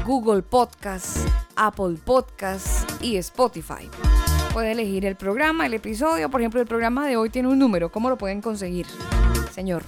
Google 0.05 0.43
Podcast, 0.43 1.17
Apple 1.55 1.97
Podcast 2.03 2.89
y 3.01 3.17
Spotify. 3.17 3.89
Puede 4.53 4.71
elegir 4.71 5.05
el 5.05 5.15
programa, 5.15 5.65
el 5.65 5.73
episodio, 5.73 6.29
por 6.29 6.41
ejemplo, 6.41 6.61
el 6.61 6.67
programa 6.67 7.07
de 7.07 7.17
hoy 7.17 7.29
tiene 7.29 7.47
un 7.49 7.57
número, 7.59 7.91
¿cómo 7.91 8.09
lo 8.09 8.17
pueden 8.17 8.41
conseguir, 8.41 8.85
señor? 9.51 9.83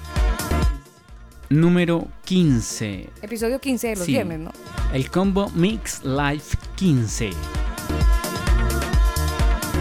Número 1.50 2.08
15. 2.26 3.10
Episodio 3.22 3.60
15 3.60 3.88
de 3.90 3.96
los 3.96 4.06
Sí. 4.06 4.12
viernes, 4.14 4.40
¿no? 4.40 4.52
El 4.92 5.10
Combo 5.10 5.50
Mix 5.56 6.04
Live 6.04 6.44
15. 6.76 7.30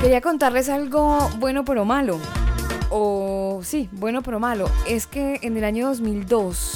Quería 0.02 0.20
contarles 0.20 0.68
algo 0.68 1.28
bueno 1.38 1.64
pero 1.64 1.84
malo. 1.84 2.18
O 2.90 3.60
sí, 3.64 3.88
bueno 3.90 4.22
pero 4.22 4.38
malo. 4.38 4.70
Es 4.86 5.06
que 5.08 5.40
en 5.42 5.56
el 5.56 5.64
año 5.64 5.88
2002, 5.88 6.74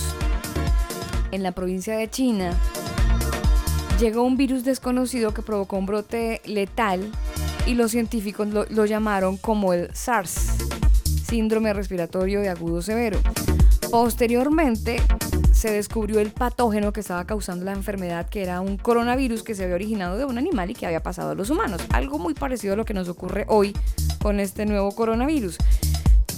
en 1.31 1.43
la 1.45 1.53
provincia 1.53 1.97
de 1.97 2.11
China, 2.11 2.53
llegó 4.01 4.23
un 4.23 4.39
virus 4.39 4.65
desconocido 4.65 5.35
que 5.35 5.43
provocó 5.43 5.77
un 5.77 5.85
brote 5.85 6.41
letal 6.47 7.13
y 7.67 7.75
los 7.75 7.91
científicos 7.91 8.49
lo, 8.49 8.87
llamaron 8.87 9.37
como 9.37 9.75
el 9.75 9.95
SARS, 9.95 10.57
síndrome 11.23 11.75
respiratorio 11.75 12.41
de 12.41 12.49
agudo 12.49 12.81
severo. 12.81 13.21
Posteriormente 13.91 15.03
se 15.53 15.71
descubrió 15.73 16.21
el 16.21 16.31
patógeno 16.31 16.95
que 16.95 17.01
estaba 17.01 17.27
causando 17.27 17.67
la 17.67 17.73
enfermedad, 17.73 18.27
que 18.27 18.43
era 18.43 18.63
un 18.63 18.79
coronavirus 18.79 19.43
que 19.43 19.55
se 19.55 19.65
había 19.65 19.75
originado 19.75 20.17
de 20.17 20.25
un 20.25 20.39
animal 20.39 20.71
y 20.71 20.75
que 20.75 20.87
había 20.87 21.03
pasado 21.03 21.33
a 21.33 21.35
los 21.35 21.51
humanos. 21.51 21.83
Algo 21.91 22.19
muy 22.19 22.33
parecido 22.33 22.73
a 22.73 22.77
lo 22.77 22.87
que 22.87 22.95
nos 22.95 23.09
ocurre 23.09 23.45
hoy 23.49 23.77
con 24.23 24.41
este 24.41 24.65
nuevo 24.65 24.93
coronavirus. 24.93 25.59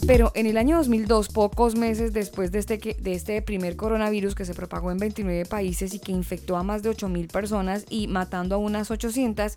Pero 0.07 0.33
en 0.35 0.47
el 0.47 0.57
año 0.57 0.77
2002, 0.79 1.29
pocos 1.29 1.77
meses 1.77 2.13
después 2.13 2.51
de 2.51 2.59
este, 2.59 2.97
de 2.99 3.13
este 3.15 3.41
primer 3.41 3.77
coronavirus 3.77 4.35
que 4.35 4.45
se 4.45 4.53
propagó 4.55 4.91
en 4.91 4.99
29 4.99 5.47
países 5.47 5.95
y 5.95 5.99
que 6.01 6.13
infectó 6.13 6.57
a 6.57 6.63
más 6.65 6.83
de 6.83 6.91
8.000 6.91 7.29
personas 7.31 7.85
y 7.89 8.09
matando 8.09 8.57
a 8.57 8.59
unas 8.59 8.91
800, 8.91 9.57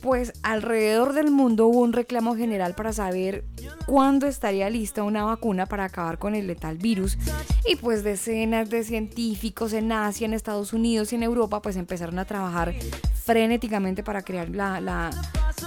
pues 0.00 0.32
alrededor 0.42 1.12
del 1.12 1.30
mundo 1.30 1.66
hubo 1.66 1.80
un 1.80 1.92
reclamo 1.92 2.34
general 2.34 2.74
para 2.74 2.92
saber 2.92 3.44
cuándo 3.86 4.26
estaría 4.26 4.68
lista 4.70 5.02
una 5.02 5.24
vacuna 5.24 5.66
para 5.66 5.84
acabar 5.84 6.18
con 6.18 6.34
el 6.34 6.46
letal 6.46 6.78
virus. 6.78 7.18
Y 7.66 7.76
pues 7.76 8.02
decenas 8.04 8.70
de 8.70 8.84
científicos 8.84 9.74
en 9.74 9.92
Asia, 9.92 10.24
en 10.24 10.32
Estados 10.34 10.72
Unidos 10.72 11.12
y 11.12 11.16
en 11.16 11.22
Europa 11.22 11.60
pues 11.60 11.76
empezaron 11.76 12.18
a 12.18 12.24
trabajar 12.24 12.74
frenéticamente 13.22 14.02
para 14.02 14.22
crear 14.22 14.48
la, 14.48 14.80
la- 14.80 15.10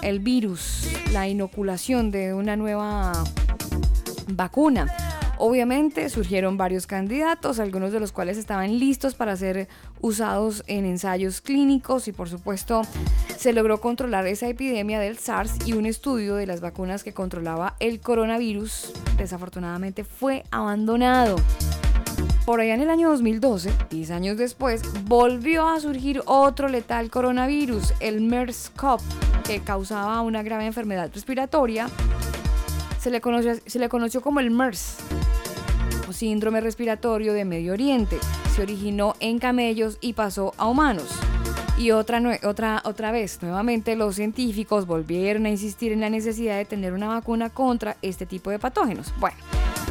el 0.03 0.19
virus, 0.19 0.87
la 1.11 1.27
inoculación 1.27 2.11
de 2.11 2.33
una 2.35 2.55
nueva 2.55 3.13
vacuna. 4.27 4.87
Obviamente 5.39 6.09
surgieron 6.09 6.57
varios 6.57 6.87
candidatos, 6.87 7.59
algunos 7.59 7.91
de 7.91 7.99
los 7.99 8.11
cuales 8.11 8.37
estaban 8.37 8.79
listos 8.79 9.13
para 9.13 9.35
ser 9.35 9.67
usados 10.01 10.63
en 10.67 10.85
ensayos 10.85 11.41
clínicos 11.41 12.07
y 12.07 12.11
por 12.11 12.27
supuesto 12.27 12.81
se 13.37 13.53
logró 13.53 13.79
controlar 13.79 14.25
esa 14.25 14.47
epidemia 14.47 14.99
del 14.99 15.19
SARS 15.19 15.67
y 15.67 15.73
un 15.73 15.85
estudio 15.85 16.35
de 16.35 16.47
las 16.47 16.59
vacunas 16.59 17.03
que 17.03 17.13
controlaba 17.13 17.75
el 17.79 17.99
coronavirus 17.99 18.93
desafortunadamente 19.17 20.03
fue 20.03 20.43
abandonado. 20.49 21.35
Por 22.47 22.61
allá 22.61 22.75
en 22.75 22.81
el 22.81 22.89
año 22.89 23.09
2012, 23.09 23.71
10 23.89 24.11
años 24.11 24.37
después, 24.37 24.81
volvió 25.03 25.67
a 25.67 25.81
surgir 25.81 26.21
otro 26.25 26.69
letal 26.69 27.09
coronavirus, 27.09 27.93
el 27.99 28.21
MERS-CoV, 28.21 29.01
que 29.45 29.59
causaba 29.59 30.21
una 30.21 30.43
grave 30.43 30.65
enfermedad 30.65 31.11
respiratoria. 31.13 31.89
Se 32.99 33.09
le 33.09 33.89
conoció, 33.89 34.21
como 34.21 34.39
el 34.39 34.51
MERS, 34.51 34.97
o 36.09 36.13
síndrome 36.13 36.61
respiratorio 36.61 37.33
de 37.33 37.45
Medio 37.45 37.73
Oriente. 37.73 38.17
Se 38.55 38.61
originó 38.61 39.15
en 39.19 39.39
camellos 39.39 39.97
y 40.01 40.13
pasó 40.13 40.53
a 40.57 40.67
humanos. 40.67 41.07
Y 41.77 41.91
otra, 41.91 42.21
otra, 42.43 42.81
otra 42.85 43.11
vez, 43.11 43.39
nuevamente 43.43 43.95
los 43.95 44.15
científicos 44.15 44.87
volvieron 44.87 45.45
a 45.45 45.49
insistir 45.49 45.91
en 45.91 46.01
la 46.01 46.09
necesidad 46.09 46.57
de 46.57 46.65
tener 46.65 46.93
una 46.93 47.07
vacuna 47.07 47.51
contra 47.51 47.97
este 48.01 48.25
tipo 48.25 48.49
de 48.49 48.57
patógenos. 48.57 49.13
Bueno, 49.19 49.37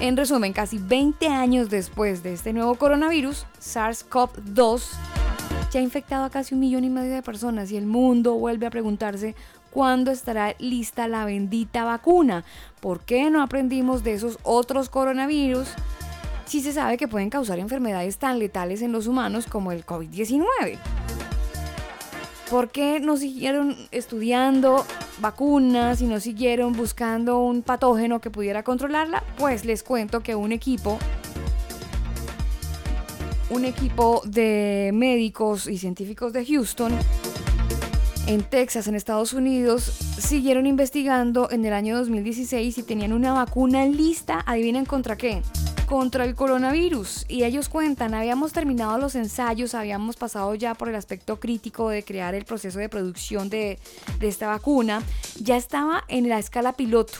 en 0.01 0.17
resumen, 0.17 0.53
casi 0.53 0.79
20 0.79 1.29
años 1.29 1.71
después 1.71 2.25
de 2.25 2.33
este 2.33 2.53
nuevo 2.53 2.75
coronavirus, 2.75 3.47
SARS-CoV-2 3.61 4.83
ya 5.71 5.81
ha 5.81 5.83
infectado 5.83 6.25
a 6.25 6.31
casi 6.31 6.55
un 6.55 6.61
millón 6.61 6.85
y 6.85 6.91
medio 6.91 7.15
de 7.15 7.23
personas 7.23 7.71
y 7.71 7.77
el 7.77 7.87
mundo 7.87 8.35
vuelve 8.35 8.67
a 8.67 8.71
preguntarse 8.71 9.35
cuándo 9.77 10.11
estará 10.11 10.55
lista 10.59 11.07
la 11.07 11.27
bendita 11.27 11.85
vacuna. 11.85 12.45
¿Por 12.81 13.01
qué 13.01 13.29
no 13.29 13.43
aprendimos 13.43 14.03
de 14.03 14.15
esos 14.15 14.39
otros 14.43 14.89
coronavirus 14.89 15.69
si 16.47 16.63
se 16.63 16.73
sabe 16.73 16.97
que 16.97 17.09
pueden 17.09 17.29
causar 17.29 17.59
enfermedades 17.59 18.17
tan 18.17 18.39
letales 18.39 18.81
en 18.81 18.91
los 18.91 19.07
humanos 19.07 19.45
como 19.45 19.73
el 19.73 19.85
COVID-19? 19.85 20.79
¿Por 22.49 22.71
qué 22.71 23.01
no 23.01 23.19
siguieron 23.19 23.77
estudiando 23.91 24.87
vacunas 25.19 26.01
y 26.01 26.07
no 26.07 26.21
siguieron 26.21 26.73
buscando 26.73 27.41
un 27.41 27.61
patógeno 27.61 28.23
que 28.23 28.31
pudiera 28.31 28.63
controlarla? 28.63 29.25
Pues 29.37 29.67
les 29.67 29.83
cuento 29.83 30.23
que 30.23 30.35
un 30.35 30.53
equipo 30.53 30.99
un 33.51 33.67
equipo 33.67 34.23
de 34.25 34.91
médicos 34.95 35.67
y 35.67 35.77
científicos 35.77 36.33
de 36.33 36.47
Houston 36.47 36.93
en 38.27 38.43
Texas, 38.43 38.89
en 38.89 38.95
Estados 38.95 39.33
Unidos, 39.33 39.85
siguieron 39.85 40.67
investigando 40.67 41.49
en 41.51 41.65
el 41.65 41.73
año 41.73 41.97
2016 41.97 42.79
y 42.79 42.83
tenían 42.83 43.13
una 43.13 43.33
vacuna 43.33 43.87
lista, 43.87 44.43
adivinen 44.47 44.85
contra 44.85 45.17
qué, 45.17 45.43
contra 45.87 46.25
el 46.25 46.35
coronavirus. 46.35 47.25
Y 47.29 47.45
ellos 47.45 47.69
cuentan, 47.69 48.15
habíamos 48.15 48.53
terminado 48.53 48.99
los 48.99 49.15
ensayos, 49.15 49.75
habíamos 49.75 50.17
pasado 50.17 50.55
ya 50.55 50.75
por 50.75 50.89
el 50.89 50.97
aspecto 50.97 51.39
crítico 51.39 51.89
de 51.89 52.03
crear 52.03 52.35
el 52.35 52.45
proceso 52.45 52.79
de 52.79 52.89
producción 52.89 53.49
de, 53.49 53.79
de 54.19 54.29
esta 54.29 54.49
vacuna, 54.49 55.03
ya 55.41 55.57
estaba 55.57 56.05
en 56.09 56.29
la 56.29 56.39
escala 56.39 56.73
piloto. 56.73 57.19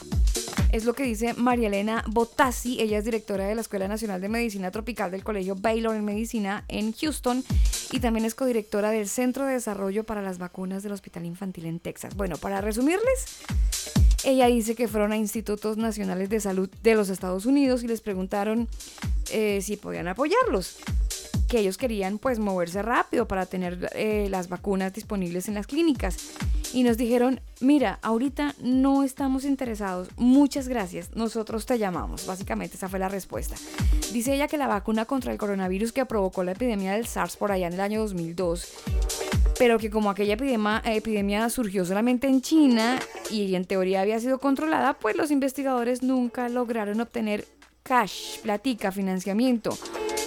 Es 0.71 0.83
lo 0.83 0.93
que 0.93 1.03
dice 1.03 1.33
María 1.33 1.67
Elena 1.67 2.03
Botassi, 2.07 2.81
ella 2.81 2.97
es 2.97 3.05
directora 3.05 3.45
de 3.45 3.55
la 3.55 3.61
Escuela 3.61 3.87
Nacional 3.87 4.19
de 4.19 4.27
Medicina 4.27 4.69
Tropical 4.69 5.11
del 5.11 5.23
Colegio 5.23 5.55
Baylor 5.55 5.95
en 5.95 6.03
Medicina 6.03 6.65
en 6.67 6.93
Houston 6.93 7.43
y 7.91 7.99
también 7.99 8.25
es 8.25 8.35
codirectora 8.35 8.91
del 8.91 9.07
Centro 9.07 9.45
de 9.45 9.53
Desarrollo 9.53 10.03
para 10.03 10.21
las 10.21 10.39
Vacunas 10.39 10.83
del 10.83 10.91
Hospital 10.91 11.25
Infantil 11.25 11.67
en 11.67 11.79
Texas. 11.79 12.15
Bueno, 12.15 12.37
para 12.37 12.59
resumirles, 12.59 13.25
ella 14.25 14.47
dice 14.47 14.75
que 14.75 14.89
fueron 14.89 15.13
a 15.13 15.17
institutos 15.17 15.77
nacionales 15.77 16.29
de 16.29 16.41
salud 16.41 16.69
de 16.83 16.95
los 16.95 17.09
Estados 17.09 17.45
Unidos 17.45 17.83
y 17.83 17.87
les 17.87 18.01
preguntaron 18.01 18.67
eh, 19.31 19.61
si 19.61 19.77
podían 19.77 20.09
apoyarlos 20.09 20.77
que 21.47 21.59
ellos 21.59 21.77
querían 21.77 22.17
pues 22.17 22.39
moverse 22.39 22.81
rápido 22.81 23.27
para 23.27 23.45
tener 23.45 23.89
eh, 23.93 24.27
las 24.29 24.49
vacunas 24.49 24.93
disponibles 24.93 25.47
en 25.47 25.55
las 25.55 25.67
clínicas. 25.67 26.17
Y 26.73 26.83
nos 26.83 26.97
dijeron, 26.97 27.39
mira, 27.61 27.99
ahorita 28.01 28.55
no 28.61 29.03
estamos 29.03 29.45
interesados, 29.45 30.09
muchas 30.17 30.67
gracias, 30.67 31.15
nosotros 31.15 31.65
te 31.65 31.77
llamamos. 31.77 32.25
Básicamente 32.25 32.75
esa 32.75 32.89
fue 32.89 32.99
la 32.99 33.09
respuesta. 33.09 33.55
Dice 34.11 34.35
ella 34.35 34.47
que 34.47 34.57
la 34.57 34.67
vacuna 34.67 35.05
contra 35.05 35.31
el 35.31 35.37
coronavirus 35.37 35.93
que 35.93 36.05
provocó 36.05 36.43
la 36.43 36.51
epidemia 36.51 36.93
del 36.93 37.07
SARS 37.07 37.37
por 37.37 37.51
allá 37.51 37.67
en 37.67 37.73
el 37.73 37.81
año 37.81 38.01
2002 38.01 38.73
pero 39.57 39.79
que 39.79 39.89
como 39.89 40.09
aquella 40.09 40.35
epidemia, 40.35 40.81
epidemia, 40.85 41.49
surgió 41.49 41.83
solamente 41.83 42.27
en 42.27 42.41
China 42.41 42.99
y 43.31 43.55
en 43.55 43.65
teoría 43.65 44.01
había 44.01 44.19
sido 44.19 44.39
controlada, 44.39 44.93
pues 44.93 45.15
los 45.15 45.31
investigadores 45.31 46.03
nunca 46.03 46.47
lograron 46.47 47.01
obtener 47.01 47.45
cash, 47.83 48.39
platica, 48.41 48.91
financiamiento. 48.91 49.75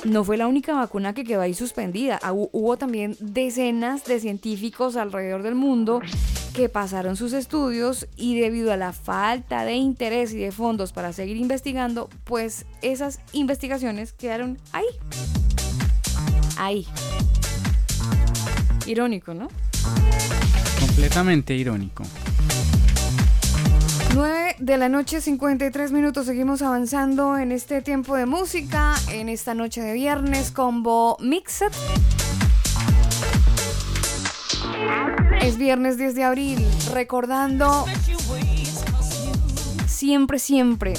No 0.05 0.25
fue 0.25 0.37
la 0.39 0.47
única 0.47 0.75
vacuna 0.75 1.13
que 1.13 1.25
quedó 1.25 1.43
ahí 1.43 1.53
suspendida. 1.55 2.19
Hu- 2.21 2.49
Hubo 2.53 2.77
también 2.79 3.17
decenas 3.21 4.05
de 4.05 4.19
científicos 4.19 4.97
alrededor 4.97 5.43
del 5.43 5.55
mundo 5.55 6.01
que 6.55 6.69
pasaron 6.69 7.17
sus 7.17 7.33
estudios 7.33 8.09
y 8.17 8.41
debido 8.41 8.73
a 8.73 8.77
la 8.77 8.93
falta 8.93 9.65
de 9.65 9.75
interés 9.75 10.33
y 10.33 10.39
de 10.39 10.53
fondos 10.53 10.93
para 10.93 11.13
seguir 11.13 11.37
investigando, 11.37 12.09
pues 12.25 12.65
esas 12.83 13.21
investigaciones 13.33 14.13
quedaron 14.13 14.59
ahí. 14.73 14.87
Ahí. 16.57 16.87
Irónico, 18.87 19.35
¿no? 19.35 19.49
Completamente 20.81 21.55
irónico. 21.55 22.03
9 24.15 24.57
de 24.59 24.77
la 24.77 24.89
noche, 24.89 25.21
53 25.21 25.93
minutos. 25.93 26.27
Seguimos 26.27 26.63
avanzando 26.63 27.39
en 27.39 27.53
este 27.53 27.83
tiempo 27.83 28.17
de 28.17 28.27
música, 28.27 28.95
en 29.11 29.29
esta 29.29 29.55
noche 29.55 29.81
de 29.81 29.93
viernes, 29.93 30.51
combo 30.51 31.17
Mixed. 31.21 31.73
Es 35.41 35.57
viernes 35.57 35.97
10 35.97 36.15
de 36.15 36.25
abril, 36.25 36.67
recordando 36.93 37.87
siempre, 39.87 40.39
siempre 40.39 40.95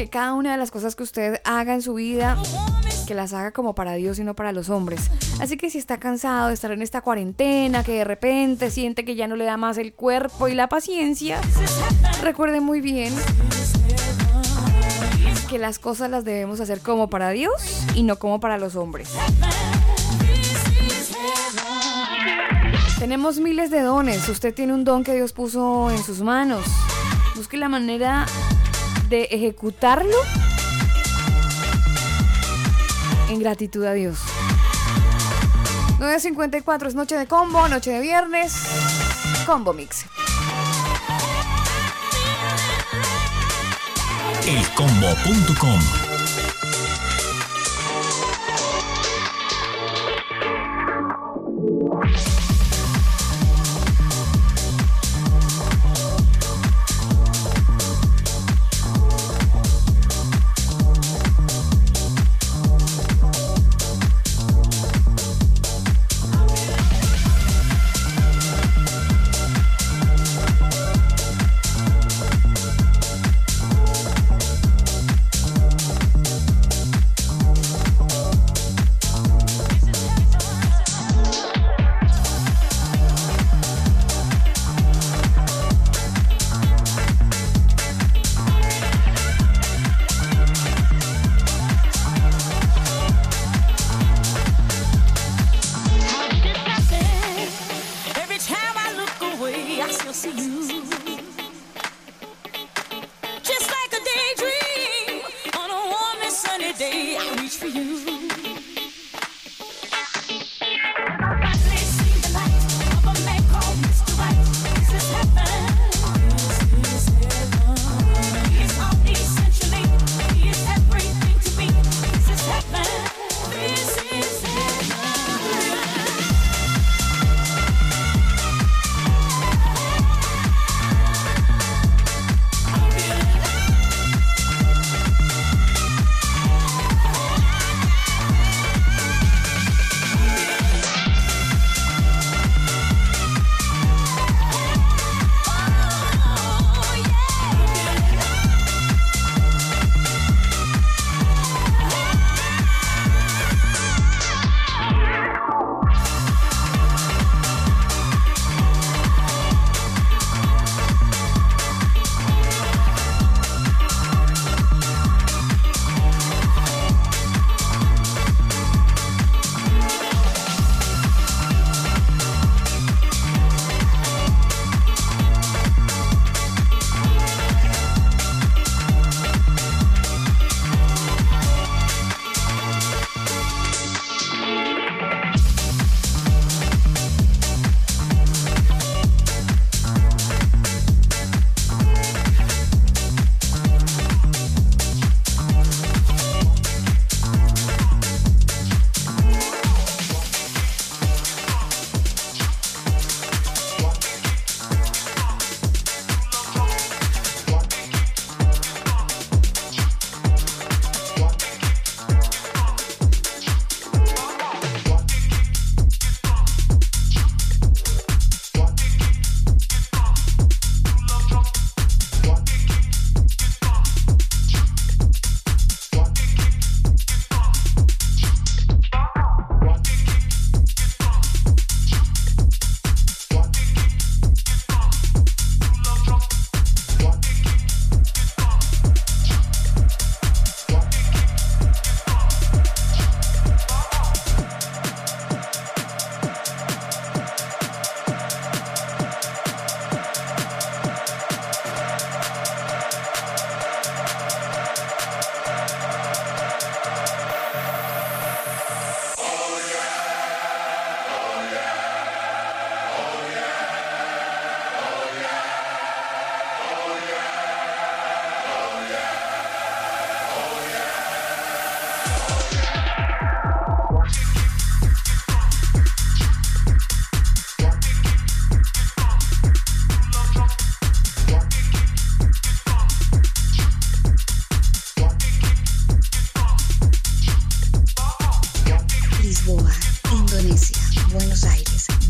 que 0.00 0.08
cada 0.08 0.32
una 0.32 0.52
de 0.52 0.56
las 0.56 0.70
cosas 0.70 0.96
que 0.96 1.02
usted 1.02 1.42
haga 1.44 1.74
en 1.74 1.82
su 1.82 1.92
vida, 1.92 2.38
que 3.06 3.14
las 3.14 3.34
haga 3.34 3.52
como 3.52 3.74
para 3.74 3.92
Dios 3.96 4.18
y 4.18 4.24
no 4.24 4.34
para 4.34 4.50
los 4.50 4.70
hombres. 4.70 5.10
Así 5.42 5.58
que 5.58 5.68
si 5.68 5.76
está 5.76 6.00
cansado 6.00 6.48
de 6.48 6.54
estar 6.54 6.70
en 6.70 6.80
esta 6.80 7.02
cuarentena, 7.02 7.84
que 7.84 7.92
de 7.92 8.04
repente 8.04 8.70
siente 8.70 9.04
que 9.04 9.14
ya 9.14 9.28
no 9.28 9.36
le 9.36 9.44
da 9.44 9.58
más 9.58 9.76
el 9.76 9.92
cuerpo 9.92 10.48
y 10.48 10.54
la 10.54 10.70
paciencia, 10.70 11.38
recuerde 12.22 12.62
muy 12.62 12.80
bien 12.80 13.12
que 15.50 15.58
las 15.58 15.78
cosas 15.78 16.10
las 16.10 16.24
debemos 16.24 16.60
hacer 16.60 16.80
como 16.80 17.10
para 17.10 17.28
Dios 17.28 17.52
y 17.94 18.02
no 18.02 18.16
como 18.16 18.40
para 18.40 18.56
los 18.56 18.76
hombres. 18.76 19.10
Tenemos 22.98 23.38
miles 23.38 23.70
de 23.70 23.82
dones. 23.82 24.26
Usted 24.30 24.54
tiene 24.54 24.72
un 24.72 24.84
don 24.84 25.04
que 25.04 25.12
Dios 25.12 25.34
puso 25.34 25.90
en 25.90 26.02
sus 26.02 26.22
manos. 26.22 26.64
Busque 27.36 27.58
la 27.58 27.68
manera 27.68 28.24
de 29.10 29.24
ejecutarlo 29.24 30.16
en 33.28 33.40
gratitud 33.40 33.84
a 33.84 33.92
Dios. 33.92 34.20
9.54 35.98 36.86
es 36.86 36.94
noche 36.94 37.16
de 37.16 37.26
combo, 37.26 37.68
noche 37.68 37.90
de 37.90 38.00
viernes. 38.00 38.54
Combo 39.44 39.72
Mix. 39.72 40.06
Elcombo.com 44.46 46.09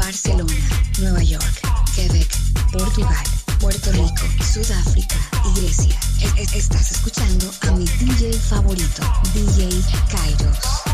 Barcelona, 0.01 0.55
Nueva 0.99 1.23
York, 1.23 1.61
Quebec, 1.95 2.29
Portugal, 2.73 3.25
Puerto 3.61 3.93
Rico, 3.93 4.25
Sudáfrica 4.43 5.17
y 5.45 5.61
Grecia. 5.61 6.01
E-, 6.21 6.41
e-, 6.41 6.59
estás 6.59 6.91
escuchando 6.91 7.51
a 7.61 7.71
mi 7.73 7.85
DJ 7.85 8.33
favorito, 8.33 9.03
DJ 9.35 9.69
Kairos. 10.11 10.90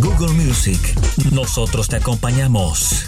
Google 0.00 0.32
Music. 0.32 0.80
Nosotros 1.30 1.86
te 1.86 1.94
acompañamos. 1.94 3.07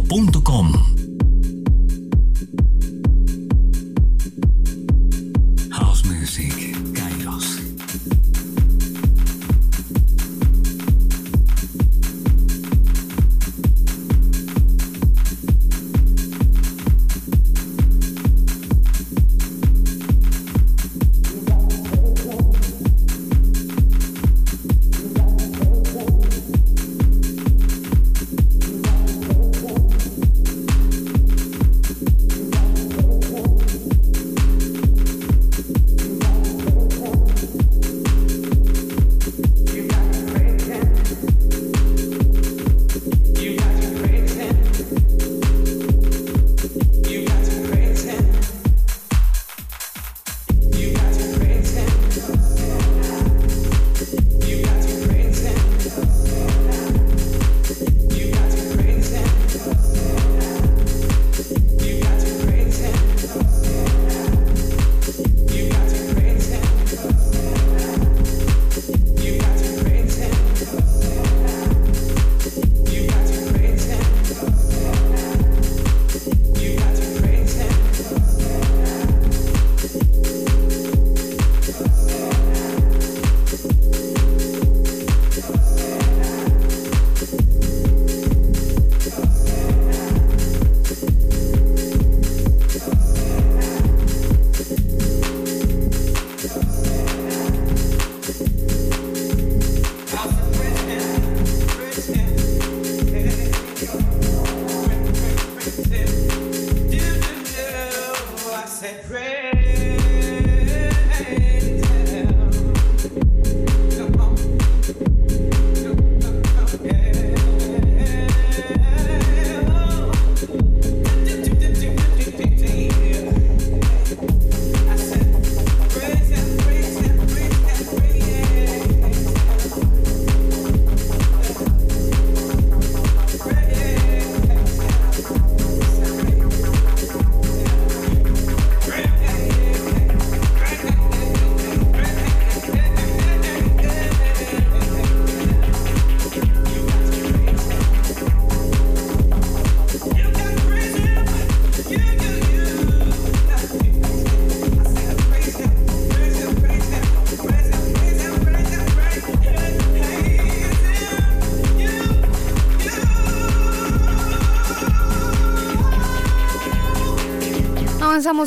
elcombo.com. 0.00 0.39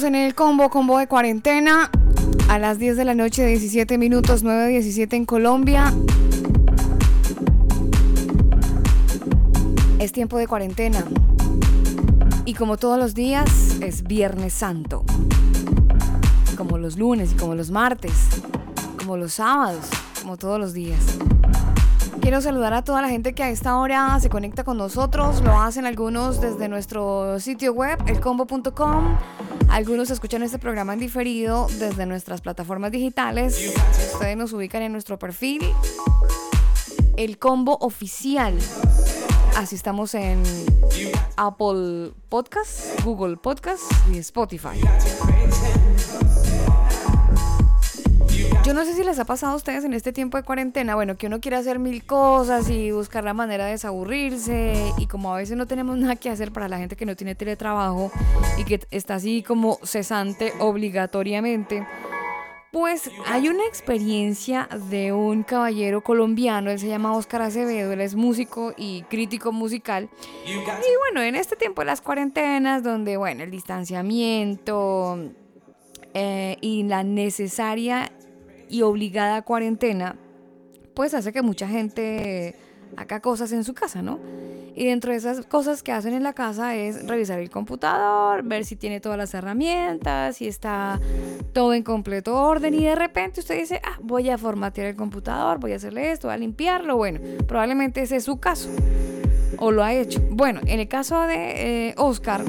En 0.02 0.16
el 0.16 0.34
combo, 0.34 0.72
combo 0.72 0.98
de 0.98 1.06
cuarentena. 1.08 1.92
A 2.50 2.58
las 2.58 2.80
10 2.80 2.98
de 2.98 3.06
la 3.06 3.14
noche, 3.14 3.46
17 3.46 4.00
minutos, 4.00 4.44
9.17 4.44 5.14
en 5.14 5.26
Colombia. 5.26 5.94
Es 10.00 10.12
tiempo 10.12 10.40
de 10.40 10.48
cuarentena. 10.48 11.06
Y 12.44 12.56
como 12.56 12.78
todos 12.78 12.98
los 12.98 13.14
días, 13.14 13.78
es 13.82 14.02
Viernes 14.02 14.54
Santo. 14.54 15.06
Como 16.58 16.80
los 16.80 16.98
lunes 16.98 17.34
y 17.34 17.36
como 17.36 17.54
los 17.54 17.70
martes. 17.70 18.30
Como 18.98 19.16
los 19.16 19.34
sábados. 19.34 19.86
Como 20.24 20.38
todos 20.38 20.60
los 20.60 20.74
días. 20.74 21.00
Quiero 22.20 22.42
saludar 22.42 22.74
a 22.74 22.84
toda 22.84 23.04
la 23.04 23.10
gente 23.10 23.34
que 23.34 23.44
a 23.44 23.50
esta 23.52 23.78
hora 23.78 24.20
se 24.20 24.30
conecta 24.30 24.64
con 24.64 24.76
nosotros. 24.78 25.42
Lo 25.44 25.62
hacen 25.62 25.86
algunos 25.86 26.42
desde 26.42 26.68
nuestro 26.68 27.40
sitio 27.40 27.74
web, 27.74 28.00
elcombo.com. 28.08 29.18
Algunos 29.74 30.12
escuchan 30.12 30.44
este 30.44 30.60
programa 30.60 30.94
en 30.94 31.00
diferido 31.00 31.66
desde 31.80 32.06
nuestras 32.06 32.42
plataformas 32.42 32.92
digitales. 32.92 33.74
Ustedes 34.14 34.38
nos 34.38 34.54
ubican 34.54 34.84
en 34.84 34.92
nuestro 34.92 35.18
perfil. 35.18 35.68
El 37.18 37.40
Combo 37.40 37.80
Oficial. 37.82 38.56
Así 39.58 39.74
estamos 39.74 40.14
en 40.14 40.44
Apple 41.38 42.12
Podcast, 42.30 43.04
Google 43.04 43.38
Podcast 43.38 43.82
y 44.14 44.20
Spotify. 44.20 44.80
Yo 48.66 48.74
no 48.74 48.86
sé 48.86 48.94
si 48.94 49.04
les 49.04 49.20
ha 49.20 49.26
pasado 49.26 49.52
a 49.52 49.56
ustedes 49.58 49.84
en 49.84 49.94
este 49.94 50.14
tiempo 50.14 50.38
de 50.38 50.44
cuarentena, 50.44 50.96
bueno, 50.96 51.18
que 51.18 51.28
uno 51.28 51.42
quiere 51.42 51.58
hacer 51.58 51.80
mil 51.80 52.06
cosas 52.06 52.70
y 52.70 52.92
buscar 52.92 53.26
la 53.26 53.34
manera 53.34 53.66
de 53.66 53.72
desaburrirse 53.72 54.94
y 54.98 55.08
como 55.08 55.34
a 55.34 55.38
veces 55.38 55.58
no 55.58 55.68
tenemos 55.68 55.98
nada 56.00 56.16
que 56.16 56.30
hacer 56.30 56.54
para 56.54 56.70
la 56.70 56.78
gente 56.78 56.96
que 56.96 57.06
no 57.06 57.18
tiene 57.18 57.36
teletrabajo 57.36 58.10
y 58.58 58.64
que 58.64 58.80
está 58.90 59.16
así 59.16 59.44
como 59.44 59.80
cesante 59.84 60.54
obligatoriamente, 60.60 61.86
pues 62.72 63.12
hay 63.28 63.50
una 63.50 63.66
experiencia 63.66 64.70
de 64.90 65.12
un 65.12 65.44
caballero 65.44 66.02
colombiano, 66.02 66.72
él 66.72 66.80
se 66.80 66.88
llama 66.88 67.18
Oscar 67.18 67.42
Acevedo, 67.42 67.92
él 67.92 68.00
es 68.00 68.16
músico 68.16 68.74
y 68.78 69.02
crítico 69.10 69.52
musical. 69.52 70.10
Y 70.48 70.98
bueno, 71.00 71.22
en 71.22 71.36
este 71.36 71.58
tiempo 71.58 71.82
de 71.82 71.88
las 71.88 72.00
cuarentenas, 72.00 72.82
donde, 72.82 73.18
bueno, 73.18 73.44
el 73.44 73.52
distanciamiento 73.52 75.20
eh, 76.14 76.58
y 76.62 76.84
la 76.84 77.04
necesaria 77.04 78.10
y 78.74 78.82
obligada 78.82 79.44
cuarentena, 79.44 80.16
pues 80.96 81.14
hace 81.14 81.32
que 81.32 81.44
mucha 81.44 81.68
gente 81.68 82.56
haga 82.98 83.20
cosas 83.20 83.52
en 83.52 83.64
su 83.64 83.76
casa, 83.76 84.02
¿no? 84.02 84.20
Y 84.76 84.86
dentro 84.86 85.12
de 85.12 85.18
esas 85.18 85.46
cosas 85.46 85.84
que 85.84 85.92
hacen 85.92 86.16
en 86.16 86.24
la 86.24 86.34
casa 86.34 86.76
es 86.76 87.08
revisar 87.08 87.38
el 87.38 87.52
computador, 87.52 88.42
ver 88.42 88.66
si 88.66 88.76
tiene 88.76 89.00
todas 89.00 89.20
las 89.20 89.32
herramientas, 89.36 90.38
si 90.38 90.48
está 90.48 91.00
todo 91.54 91.76
en 91.76 91.84
completo 91.84 92.36
orden 92.36 92.74
y 92.74 92.84
de 92.86 92.96
repente 92.96 93.42
usted 93.42 93.60
dice, 93.60 93.80
ah, 93.86 94.00
voy 94.02 94.32
a 94.32 94.40
formatear 94.40 94.88
el 94.88 94.96
computador, 94.96 95.60
voy 95.60 95.74
a 95.74 95.76
hacerle 95.76 96.12
esto, 96.12 96.30
voy 96.30 96.34
a 96.34 96.38
limpiarlo. 96.40 96.98
Bueno, 96.98 97.20
probablemente 97.48 98.02
ese 98.02 98.16
es 98.16 98.24
su 98.24 98.40
caso 98.40 98.70
o 99.58 99.70
lo 99.70 99.84
ha 99.84 99.94
hecho. 99.94 100.20
Bueno, 100.32 100.62
en 100.66 100.80
el 100.80 100.88
caso 100.88 101.22
de 101.28 101.90
eh, 101.90 101.96
Oscar, 101.98 102.44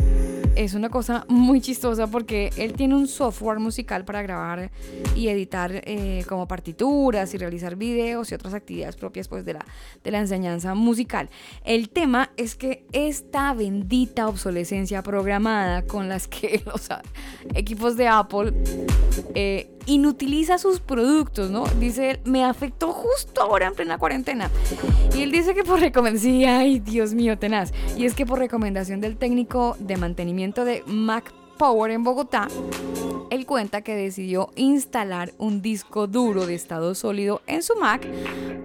es 0.57 0.75
una 0.75 0.89
cosa 0.89 1.25
muy 1.29 1.61
chistosa 1.61 2.07
porque 2.07 2.51
él 2.57 2.73
tiene 2.75 2.95
un 2.95 3.09
software 3.09 3.59
musical 3.59 4.05
para 4.05 4.23
grabar 4.23 4.71
y 5.15 5.29
editar 5.29 5.83
eh, 5.85 6.25
como 6.29 6.47
partituras 6.47 7.35
y 7.35 7.39
realizar 7.39 7.77
videos 7.77 8.31
y 8.31 8.35
otras 8.35 8.55
actividades 8.55 8.97
propias 8.97 9.29
pues 9.29 9.45
de 9.45 9.55
la, 9.55 9.65
de 10.03 10.11
la 10.11 10.19
enseñanza 10.19 10.75
musical. 10.75 11.29
El 11.65 11.89
tema 11.89 12.31
es 12.37 12.55
que 12.55 12.85
esta 12.93 13.55
bendita 13.55 14.29
obsolescencia 14.29 15.03
programada 15.03 15.83
con 15.83 16.09
las 16.09 16.29
que 16.29 16.63
los 16.67 16.89
equipos 17.55 17.97
de 17.97 18.09
Apple 18.09 18.53
eh, 19.35 19.74
inutiliza 19.87 20.59
sus 20.59 20.81
productos, 20.81 21.51
¿no? 21.51 21.65
Dice 21.79 22.11
él, 22.11 22.21
me 22.25 22.45
afectó 22.45 22.93
justo 22.93 23.43
ahora 23.43 23.67
en 23.67 23.75
plena 23.75 23.99
cuarentena. 23.99 24.51
Y 25.15 25.23
él 25.23 25.31
dice 25.31 25.55
que 25.55 25.65
por 25.65 25.81
recomendación, 25.81 26.33
sí, 26.33 26.45
ay, 26.45 26.79
Dios 26.81 27.15
mío, 27.15 27.39
tenaz. 27.39 27.73
Y 27.97 28.07
es 28.07 28.15
que 28.15 28.27
por 28.27 28.39
recomendación 28.39 29.01
del 29.01 29.17
técnico 29.17 29.77
de 29.79 29.97
mantenimiento 29.97 30.65
de 30.65 30.83
Mac 30.87 31.33
Power 31.59 31.91
en 31.93 32.03
Bogotá, 32.03 32.49
él 33.31 33.47
cuenta 33.47 33.83
que 33.83 33.95
decidió 33.95 34.51
instalar 34.57 35.33
un 35.39 35.63
disco 35.63 36.07
duro 36.07 36.47
de 36.47 36.55
estado 36.55 36.95
sólido 36.95 37.43
en 37.47 37.63
su 37.63 37.77
Mac 37.77 38.07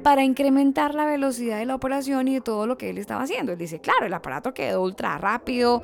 para 0.03 0.23
incrementar 0.23 0.95
la 0.95 1.05
velocidad 1.05 1.59
de 1.59 1.65
la 1.65 1.75
operación 1.75 2.27
y 2.27 2.35
de 2.35 2.41
todo 2.41 2.67
lo 2.67 2.77
que 2.77 2.89
él 2.89 2.97
estaba 2.97 3.23
haciendo. 3.23 3.51
Él 3.51 3.57
dice, 3.57 3.79
claro, 3.79 4.05
el 4.05 4.13
aparato 4.13 4.53
quedó 4.53 4.81
ultra 4.81 5.17
rápido, 5.17 5.81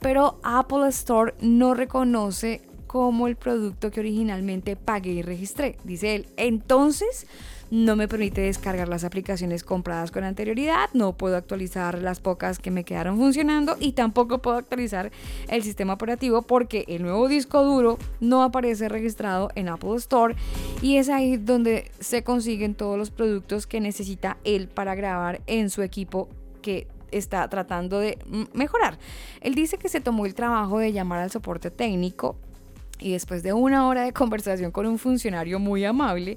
pero 0.00 0.38
Apple 0.42 0.88
Store 0.88 1.34
no 1.40 1.74
reconoce 1.74 2.62
como 2.88 3.28
el 3.28 3.36
producto 3.36 3.92
que 3.92 4.00
originalmente 4.00 4.74
pagué 4.74 5.12
y 5.12 5.22
registré. 5.22 5.76
Dice 5.84 6.16
él, 6.16 6.26
entonces 6.36 7.28
no 7.70 7.96
me 7.96 8.08
permite 8.08 8.40
descargar 8.40 8.88
las 8.88 9.04
aplicaciones 9.04 9.62
compradas 9.62 10.10
con 10.10 10.24
anterioridad, 10.24 10.88
no 10.94 11.12
puedo 11.12 11.36
actualizar 11.36 11.98
las 11.98 12.18
pocas 12.18 12.58
que 12.58 12.70
me 12.70 12.82
quedaron 12.82 13.18
funcionando 13.18 13.76
y 13.78 13.92
tampoco 13.92 14.38
puedo 14.38 14.56
actualizar 14.56 15.12
el 15.48 15.62
sistema 15.62 15.92
operativo 15.92 16.42
porque 16.42 16.86
el 16.88 17.02
nuevo 17.02 17.28
disco 17.28 17.62
duro 17.62 17.98
no 18.20 18.42
aparece 18.42 18.88
registrado 18.88 19.50
en 19.54 19.68
Apple 19.68 19.96
Store 19.96 20.34
y 20.80 20.96
es 20.96 21.10
ahí 21.10 21.36
donde 21.36 21.90
se 22.00 22.24
consiguen 22.24 22.74
todos 22.74 22.96
los 22.96 23.10
productos 23.10 23.66
que 23.66 23.80
necesita 23.80 24.38
él 24.44 24.68
para 24.68 24.94
grabar 24.94 25.42
en 25.46 25.68
su 25.68 25.82
equipo 25.82 26.28
que 26.62 26.86
está 27.10 27.48
tratando 27.48 27.98
de 27.98 28.18
mejorar. 28.54 28.98
Él 29.40 29.54
dice 29.54 29.78
que 29.78 29.88
se 29.88 30.00
tomó 30.00 30.26
el 30.26 30.34
trabajo 30.34 30.78
de 30.78 30.92
llamar 30.92 31.20
al 31.20 31.30
soporte 31.30 31.70
técnico 31.70 32.36
y 32.98 33.12
después 33.12 33.42
de 33.42 33.52
una 33.52 33.86
hora 33.86 34.02
de 34.02 34.12
conversación 34.12 34.70
con 34.70 34.86
un 34.86 34.98
funcionario 34.98 35.58
muy 35.58 35.84
amable, 35.84 36.36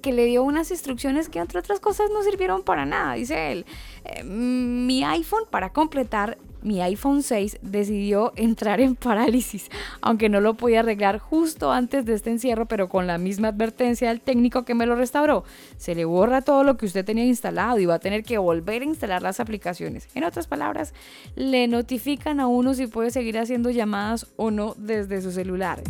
que 0.00 0.12
le 0.12 0.24
dio 0.26 0.42
unas 0.42 0.70
instrucciones 0.70 1.28
que 1.28 1.38
entre 1.38 1.58
otras 1.58 1.80
cosas 1.80 2.10
no 2.12 2.22
sirvieron 2.22 2.62
para 2.62 2.86
nada, 2.86 3.14
dice 3.14 3.52
él. 3.52 3.66
Eh, 4.04 4.24
mi 4.24 5.04
iPhone, 5.04 5.44
para 5.50 5.72
completar, 5.72 6.38
mi 6.62 6.80
iPhone 6.82 7.22
6 7.22 7.58
decidió 7.62 8.32
entrar 8.36 8.80
en 8.80 8.96
parálisis, 8.96 9.70
aunque 10.00 10.28
no 10.28 10.40
lo 10.40 10.54
podía 10.54 10.80
arreglar 10.80 11.18
justo 11.18 11.72
antes 11.72 12.04
de 12.04 12.14
este 12.14 12.30
encierro, 12.30 12.66
pero 12.66 12.88
con 12.88 13.06
la 13.06 13.18
misma 13.18 13.48
advertencia 13.48 14.08
del 14.08 14.20
técnico 14.20 14.64
que 14.64 14.74
me 14.74 14.86
lo 14.86 14.96
restauró. 14.96 15.44
Se 15.76 15.94
le 15.94 16.04
borra 16.04 16.42
todo 16.42 16.64
lo 16.64 16.76
que 16.76 16.86
usted 16.86 17.04
tenía 17.04 17.24
instalado 17.24 17.78
y 17.78 17.86
va 17.86 17.94
a 17.94 17.98
tener 17.98 18.24
que 18.24 18.38
volver 18.38 18.82
a 18.82 18.86
instalar 18.86 19.22
las 19.22 19.40
aplicaciones. 19.40 20.08
En 20.14 20.24
otras 20.24 20.46
palabras, 20.46 20.94
le 21.36 21.68
notifican 21.68 22.40
a 22.40 22.46
uno 22.46 22.74
si 22.74 22.86
puede 22.86 23.10
seguir 23.10 23.38
haciendo 23.38 23.70
llamadas 23.70 24.26
o 24.36 24.50
no 24.50 24.74
desde 24.76 25.22
su 25.22 25.32
celular. 25.32 25.82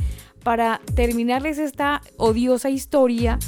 Para 0.43 0.81
terminarles 0.95 1.59
esta 1.59 2.01
odiosa 2.17 2.71
historia, 2.71 3.39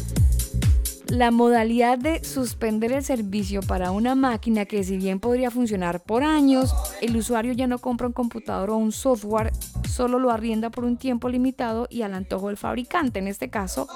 la 1.12 1.30
modalidad 1.30 1.98
de 1.98 2.24
suspender 2.24 2.90
el 2.90 3.04
servicio 3.04 3.60
para 3.60 3.90
una 3.90 4.14
máquina 4.14 4.64
que 4.64 4.82
si 4.82 4.96
bien 4.96 5.20
podría 5.20 5.50
funcionar 5.50 6.02
por 6.02 6.24
años, 6.24 6.74
el 7.02 7.14
usuario 7.18 7.52
ya 7.52 7.66
no 7.66 7.78
compra 7.78 8.06
un 8.06 8.14
computador 8.14 8.70
o 8.70 8.78
un 8.78 8.92
software, 8.92 9.52
solo 9.86 10.18
lo 10.18 10.30
arrienda 10.30 10.70
por 10.70 10.84
un 10.84 10.96
tiempo 10.96 11.28
limitado 11.28 11.86
y 11.90 12.00
al 12.00 12.14
antojo 12.14 12.48
del 12.48 12.56
fabricante, 12.56 13.18
en 13.18 13.28
este 13.28 13.50
caso 13.50 13.88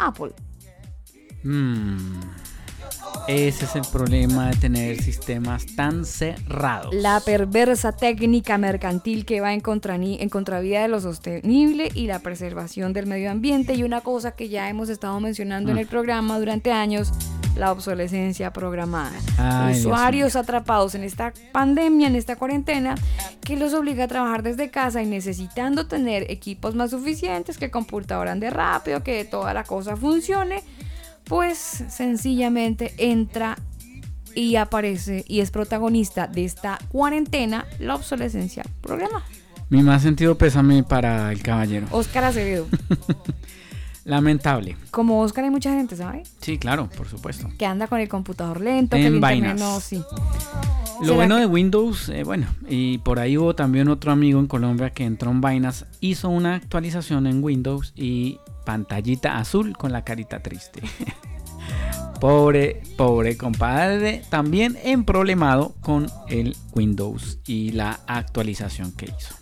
Apple. 0.00 0.32
Mm, 1.44 2.22
ese 3.26 3.64
es 3.66 3.76
el 3.76 3.82
problema 3.92 4.50
de 4.50 4.56
tener 4.56 5.02
sistemas 5.02 5.66
tan 5.76 6.04
cerrados. 6.04 6.94
La 6.94 7.20
perversa 7.20 7.92
técnica 7.92 8.56
mercantil 8.58 9.24
que 9.26 9.40
va 9.40 9.52
en, 9.52 9.62
contrani- 9.62 10.18
en 10.20 10.28
contravía 10.28 10.82
de 10.82 10.88
lo 10.88 11.00
sostenible 11.00 11.90
y 11.94 12.06
la 12.06 12.20
preservación 12.20 12.92
del 12.92 13.06
medio 13.06 13.30
ambiente 13.30 13.74
y 13.74 13.82
una 13.82 14.00
cosa 14.00 14.32
que 14.32 14.48
ya 14.48 14.68
hemos 14.68 14.88
estado 14.88 15.18
mencionando 15.20 15.70
en 15.70 15.78
el 15.78 15.86
programa 15.86 16.38
durante 16.38 16.72
años, 16.72 17.12
la 17.56 17.72
obsolescencia 17.72 18.52
programada. 18.52 19.12
Ay, 19.36 19.78
Usuarios 19.80 20.36
atrapados 20.36 20.94
en 20.94 21.02
esta 21.02 21.32
pandemia, 21.52 22.06
en 22.06 22.14
esta 22.14 22.36
cuarentena, 22.36 22.94
que 23.40 23.56
los 23.56 23.74
obliga 23.74 24.04
a 24.04 24.08
trabajar 24.08 24.42
desde 24.44 24.70
casa 24.70 25.02
y 25.02 25.06
necesitando 25.06 25.86
tener 25.88 26.30
equipos 26.30 26.76
más 26.76 26.92
suficientes, 26.92 27.58
que 27.58 27.70
computador 27.70 28.28
ande 28.28 28.48
rápido, 28.50 29.02
que 29.02 29.24
toda 29.24 29.52
la 29.54 29.64
cosa 29.64 29.96
funcione, 29.96 30.62
pues 31.28 31.84
sencillamente 31.88 32.94
entra 32.98 33.56
y 34.34 34.56
aparece 34.56 35.24
y 35.28 35.40
es 35.40 35.50
protagonista 35.50 36.26
de 36.26 36.44
esta 36.44 36.78
cuarentena 36.88 37.66
la 37.78 37.94
obsolescencia 37.96 38.64
programada. 38.80 39.24
Mi 39.70 39.82
más 39.82 40.02
sentido 40.02 40.36
pésame 40.38 40.82
para 40.82 41.30
el 41.32 41.42
caballero. 41.42 41.86
Oscar 41.90 42.24
Acevedo. 42.24 42.66
Lamentable. 44.04 44.76
Como 44.90 45.20
Oscar 45.20 45.44
hay 45.44 45.50
mucha 45.50 45.70
gente, 45.72 45.94
¿sabe? 45.94 46.22
Sí, 46.40 46.56
claro, 46.56 46.88
por 46.96 47.08
supuesto. 47.08 47.48
Que 47.58 47.66
anda 47.66 47.88
con 47.88 48.00
el 48.00 48.08
computador 48.08 48.60
lento, 48.62 48.96
que 48.96 49.02
En 49.02 49.06
el 49.08 49.14
internet 49.16 49.42
vainas. 49.42 49.60
no, 49.60 49.80
sí. 49.80 49.96
Lo 51.00 51.04
¿Será 51.04 51.14
bueno 51.16 51.34
que- 51.34 51.40
de 51.40 51.46
Windows, 51.46 52.08
eh, 52.08 52.24
bueno, 52.24 52.46
y 52.68 52.98
por 52.98 53.18
ahí 53.18 53.36
hubo 53.36 53.54
también 53.54 53.88
otro 53.88 54.10
amigo 54.10 54.40
en 54.40 54.46
Colombia 54.46 54.90
que 54.90 55.04
entró 55.04 55.30
en 55.30 55.42
vainas, 55.42 55.84
hizo 56.00 56.30
una 56.30 56.54
actualización 56.54 57.26
en 57.26 57.44
Windows 57.44 57.92
y 57.94 58.38
pantallita 58.68 59.38
azul 59.38 59.74
con 59.78 59.92
la 59.92 60.04
carita 60.04 60.40
triste. 60.40 60.82
pobre, 62.20 62.82
pobre 62.98 63.38
compadre, 63.38 64.22
también 64.28 64.76
emproblemado 64.84 65.74
con 65.80 66.10
el 66.28 66.54
Windows 66.74 67.38
y 67.46 67.72
la 67.72 68.00
actualización 68.06 68.92
que 68.92 69.06
hizo. 69.06 69.34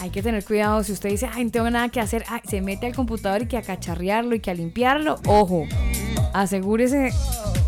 Hay 0.00 0.10
que 0.10 0.24
tener 0.24 0.44
cuidado. 0.44 0.82
Si 0.82 0.90
usted 0.90 1.10
dice, 1.10 1.30
ay, 1.32 1.44
no 1.44 1.50
tengo 1.52 1.70
nada 1.70 1.88
que 1.88 2.00
hacer, 2.00 2.24
ay, 2.28 2.40
se 2.48 2.60
mete 2.62 2.86
al 2.86 2.96
computador 2.96 3.42
y 3.42 3.46
que 3.46 3.58
a 3.58 3.62
cacharrearlo 3.62 4.34
y 4.34 4.40
que 4.40 4.50
a 4.50 4.54
limpiarlo, 4.54 5.20
ojo, 5.28 5.64
asegúrese 6.32 7.12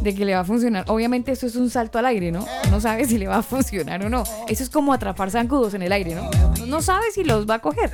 de 0.00 0.14
que 0.16 0.24
le 0.24 0.34
va 0.34 0.40
a 0.40 0.44
funcionar. 0.44 0.86
Obviamente 0.88 1.30
esto 1.30 1.46
es 1.46 1.54
un 1.54 1.70
salto 1.70 2.00
al 2.00 2.06
aire, 2.06 2.32
¿no? 2.32 2.44
No 2.72 2.80
sabe 2.80 3.04
si 3.04 3.16
le 3.16 3.28
va 3.28 3.36
a 3.36 3.42
funcionar 3.42 4.04
o 4.04 4.08
no. 4.08 4.24
Eso 4.48 4.64
es 4.64 4.70
como 4.70 4.92
atrapar 4.92 5.30
zancudos 5.30 5.74
en 5.74 5.82
el 5.82 5.92
aire, 5.92 6.16
¿no? 6.16 6.28
No 6.66 6.82
sabe 6.82 7.12
si 7.14 7.22
los 7.22 7.48
va 7.48 7.54
a 7.54 7.58
coger. 7.60 7.92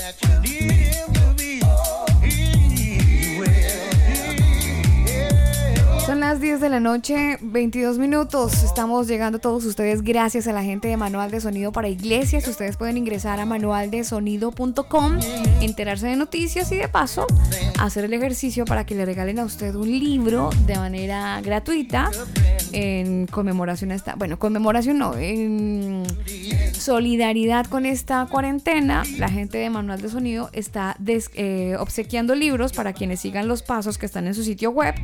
Son 6.06 6.18
las 6.20 6.40
10 6.40 6.60
de 6.60 6.68
la 6.68 6.80
noche, 6.80 7.38
22 7.40 7.96
minutos. 7.98 8.64
Estamos 8.64 9.06
llegando 9.06 9.38
todos 9.38 9.64
ustedes 9.64 10.02
gracias 10.02 10.48
a 10.48 10.52
la 10.52 10.62
gente 10.64 10.88
de 10.88 10.96
Manual 10.96 11.30
de 11.30 11.40
Sonido 11.40 11.70
para 11.70 11.88
Iglesias. 11.88 12.46
Ustedes 12.48 12.76
pueden 12.76 12.96
ingresar 12.98 13.38
a 13.38 13.46
manualdesonido.com, 13.46 15.18
enterarse 15.60 16.08
de 16.08 16.16
noticias 16.16 16.72
y 16.72 16.76
de 16.76 16.88
paso 16.88 17.26
hacer 17.78 18.04
el 18.04 18.14
ejercicio 18.14 18.64
para 18.64 18.84
que 18.84 18.96
le 18.96 19.04
regalen 19.06 19.38
a 19.38 19.44
usted 19.44 19.74
un 19.76 19.88
libro 19.88 20.50
de 20.66 20.74
manera 20.76 21.40
gratuita 21.40 22.10
en 22.72 23.26
conmemoración 23.26 23.92
a 23.92 23.94
esta, 23.94 24.16
bueno, 24.16 24.38
conmemoración 24.40 24.98
no, 24.98 25.14
en 25.16 26.02
solidaridad 26.74 27.66
con 27.66 27.86
esta 27.86 28.26
cuarentena. 28.26 29.04
La 29.18 29.28
gente 29.28 29.58
de 29.58 29.70
Manual 29.70 30.02
de 30.02 30.08
Sonido 30.08 30.50
está 30.52 30.96
des- 30.98 31.30
eh, 31.34 31.76
obsequiando 31.78 32.34
libros 32.34 32.72
para 32.72 32.92
quienes 32.92 33.20
sigan 33.20 33.46
los 33.46 33.62
pasos 33.62 33.98
que 33.98 34.06
están 34.06 34.26
en 34.26 34.34
su 34.34 34.42
sitio 34.42 34.70
web. 34.72 34.94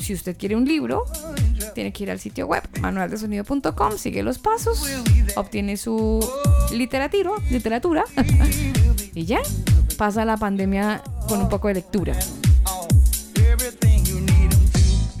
Si 0.00 0.14
usted 0.14 0.36
quiere 0.36 0.56
un 0.56 0.64
libro, 0.64 1.04
tiene 1.74 1.92
que 1.92 2.04
ir 2.04 2.10
al 2.10 2.20
sitio 2.20 2.46
web 2.46 2.62
manualdesonido.com, 2.80 3.96
sigue 3.96 4.22
los 4.22 4.38
pasos, 4.38 4.84
obtiene 5.36 5.76
su 5.76 6.20
literatura, 6.72 7.30
literatura 7.50 8.04
y 9.14 9.24
ya 9.24 9.40
pasa 9.96 10.24
la 10.24 10.36
pandemia 10.36 11.02
con 11.28 11.40
un 11.40 11.48
poco 11.48 11.68
de 11.68 11.74
lectura. 11.74 12.16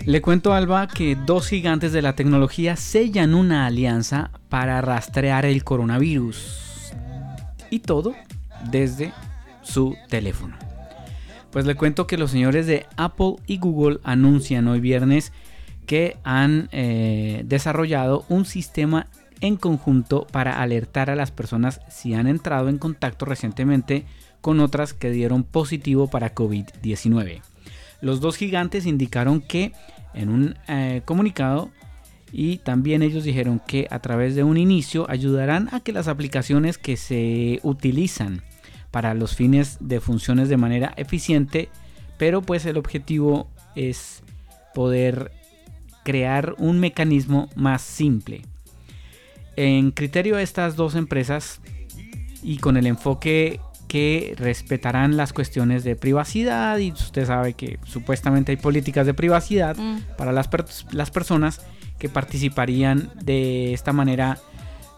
Le 0.04 0.22
cuento, 0.22 0.54
Alba, 0.54 0.88
que 0.88 1.16
dos 1.16 1.48
gigantes 1.48 1.92
de 1.92 2.00
la 2.00 2.14
tecnología 2.14 2.76
sellan 2.76 3.34
una 3.34 3.66
alianza 3.66 4.30
para 4.48 4.80
rastrear 4.80 5.44
el 5.44 5.64
coronavirus. 5.64 6.94
Y 7.68 7.80
todo 7.80 8.14
desde 8.70 9.12
su 9.60 9.96
teléfono. 10.08 10.67
Pues 11.58 11.66
le 11.66 11.74
cuento 11.74 12.06
que 12.06 12.18
los 12.18 12.30
señores 12.30 12.68
de 12.68 12.86
Apple 12.96 13.34
y 13.48 13.58
Google 13.58 13.98
anuncian 14.04 14.68
hoy 14.68 14.78
viernes 14.78 15.32
que 15.86 16.16
han 16.22 16.68
eh, 16.70 17.42
desarrollado 17.46 18.24
un 18.28 18.44
sistema 18.44 19.08
en 19.40 19.56
conjunto 19.56 20.24
para 20.30 20.62
alertar 20.62 21.10
a 21.10 21.16
las 21.16 21.32
personas 21.32 21.80
si 21.90 22.14
han 22.14 22.28
entrado 22.28 22.68
en 22.68 22.78
contacto 22.78 23.24
recientemente 23.24 24.04
con 24.40 24.60
otras 24.60 24.94
que 24.94 25.10
dieron 25.10 25.42
positivo 25.42 26.06
para 26.06 26.32
COVID-19. 26.32 27.40
Los 28.02 28.20
dos 28.20 28.36
gigantes 28.36 28.86
indicaron 28.86 29.40
que 29.40 29.72
en 30.14 30.28
un 30.28 30.54
eh, 30.68 31.02
comunicado 31.04 31.72
y 32.30 32.58
también 32.58 33.02
ellos 33.02 33.24
dijeron 33.24 33.60
que 33.66 33.88
a 33.90 33.98
través 33.98 34.36
de 34.36 34.44
un 34.44 34.58
inicio 34.58 35.10
ayudarán 35.10 35.68
a 35.72 35.80
que 35.80 35.90
las 35.90 36.06
aplicaciones 36.06 36.78
que 36.78 36.96
se 36.96 37.58
utilizan 37.64 38.44
para 38.90 39.14
los 39.14 39.34
fines 39.36 39.76
de 39.80 40.00
funciones 40.00 40.48
de 40.48 40.56
manera 40.56 40.92
eficiente, 40.96 41.68
pero 42.18 42.42
pues 42.42 42.64
el 42.66 42.76
objetivo 42.76 43.48
es 43.76 44.22
poder 44.74 45.30
crear 46.04 46.54
un 46.58 46.80
mecanismo 46.80 47.48
más 47.54 47.82
simple. 47.82 48.42
En 49.56 49.90
criterio 49.90 50.36
de 50.36 50.42
estas 50.42 50.76
dos 50.76 50.94
empresas 50.94 51.60
y 52.42 52.58
con 52.58 52.76
el 52.76 52.86
enfoque 52.86 53.60
que 53.88 54.34
respetarán 54.36 55.16
las 55.16 55.32
cuestiones 55.32 55.82
de 55.82 55.96
privacidad 55.96 56.78
y 56.78 56.92
usted 56.92 57.26
sabe 57.26 57.54
que 57.54 57.78
supuestamente 57.84 58.52
hay 58.52 58.56
políticas 58.56 59.06
de 59.06 59.14
privacidad 59.14 59.76
Mm. 59.76 60.00
para 60.16 60.30
las, 60.32 60.46
per- 60.48 60.66
las 60.92 61.10
personas 61.10 61.60
que 61.98 62.08
participarían 62.08 63.10
de 63.22 63.72
esta 63.72 63.92
manera 63.92 64.38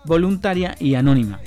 voluntaria 0.05 0.75
y 0.81 0.95
anónima. 0.97 1.41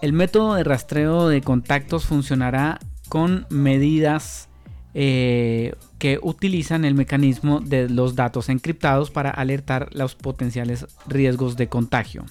El 0.00 0.12
método 0.14 0.54
de 0.54 0.64
rastreo 0.64 1.28
de 1.28 1.42
contactos 1.42 2.06
funcionará 2.06 2.78
con 3.08 3.46
medidas 3.50 4.48
eh, 4.94 5.74
que 5.98 6.18
utilizan 6.22 6.84
el 6.84 6.94
mecanismo 6.94 7.60
de 7.60 7.88
los 7.88 8.16
datos 8.16 8.48
encriptados 8.48 9.10
para 9.10 9.30
alertar 9.30 9.88
los 9.92 10.14
potenciales 10.14 10.86
riesgos 11.06 11.56
de 11.56 11.68
contagio. 11.68 12.24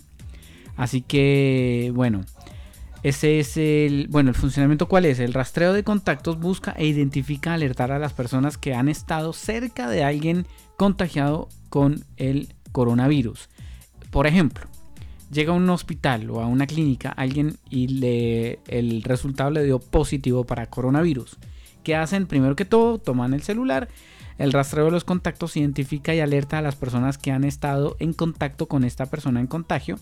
Así 0.76 1.02
que, 1.02 1.92
bueno, 1.94 2.26
ese 3.04 3.40
es 3.40 3.56
el, 3.56 4.08
bueno, 4.10 4.30
el 4.30 4.36
funcionamiento 4.36 4.88
cuál 4.88 5.06
es? 5.06 5.20
El 5.20 5.34
rastreo 5.34 5.72
de 5.72 5.84
contactos 5.84 6.40
busca 6.40 6.72
e 6.72 6.86
identifica 6.86 7.54
alertar 7.54 7.92
a 7.92 8.00
las 8.00 8.14
personas 8.14 8.58
que 8.58 8.74
han 8.74 8.90
estado 8.90 9.32
cerca 9.32 9.90
de 9.90 10.04
alguien 10.04 10.48
contagiado 10.76 11.50
con 11.70 12.04
el 12.18 12.50
coronavirus. 12.72 13.50
Por 14.10 14.26
ejemplo, 14.26 14.69
llega 15.32 15.54
a 15.54 15.56
un 15.56 15.70
hospital 15.70 16.30
o 16.30 16.42
a 16.42 16.48
una 16.48 16.68
clínica 16.68 17.10
alguien 17.10 17.58
y 17.70 17.88
le, 17.88 18.60
el 18.68 19.04
resultado 19.04 19.52
le 19.52 19.64
dio 19.64 19.80
positivo 19.80 20.44
para 20.44 20.68
coronavirus. 20.68 21.38
¿Qué 21.84 21.96
hacen? 21.96 22.28
Primero 22.28 22.56
que 22.56 22.66
todo, 22.66 22.98
toman 22.98 23.34
el 23.34 23.42
celular, 23.42 23.90
el 24.38 24.54
rastreo 24.54 24.86
de 24.86 24.92
los 24.92 25.04
contactos 25.04 25.58
identifica 25.58 26.14
y 26.14 26.20
alerta 26.20 26.58
a 26.58 26.62
las 26.62 26.76
personas 26.76 27.18
que 27.18 27.32
han 27.32 27.44
estado 27.44 27.96
en 28.00 28.14
contacto 28.14 28.68
con 28.68 28.84
esta 28.84 29.06
persona 29.06 29.40
en 29.40 29.48
contagio. 29.48 29.98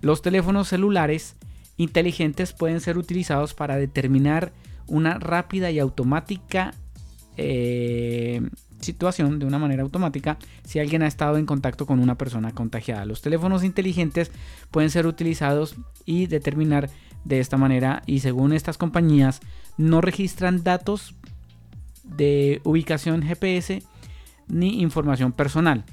Los 0.00 0.22
teléfonos 0.22 0.68
celulares 0.68 1.36
inteligentes 1.76 2.52
pueden 2.52 2.80
ser 2.80 2.98
utilizados 2.98 3.54
para 3.54 3.76
determinar 3.76 4.52
una 4.86 5.18
rápida 5.18 5.70
y 5.70 5.78
automática 5.78 6.74
eh, 7.36 8.40
situación 8.86 9.38
de 9.38 9.46
una 9.46 9.58
manera 9.58 9.82
automática 9.82 10.38
si 10.64 10.78
alguien 10.78 11.02
ha 11.02 11.06
estado 11.06 11.36
en 11.36 11.44
contacto 11.44 11.84
con 11.84 12.00
una 12.00 12.16
persona 12.16 12.52
contagiada. 12.52 13.04
Los 13.04 13.20
teléfonos 13.20 13.62
inteligentes 13.64 14.30
pueden 14.70 14.90
ser 14.90 15.06
utilizados 15.06 15.76
y 16.04 16.26
determinar 16.26 16.88
de 17.24 17.40
esta 17.40 17.56
manera 17.56 18.02
y 18.06 18.20
según 18.20 18.52
estas 18.52 18.78
compañías 18.78 19.40
no 19.76 20.00
registran 20.00 20.62
datos 20.62 21.14
de 22.04 22.60
ubicación 22.64 23.22
GPS 23.22 23.82
ni 24.48 24.80
información 24.80 25.32
personal 25.32 25.84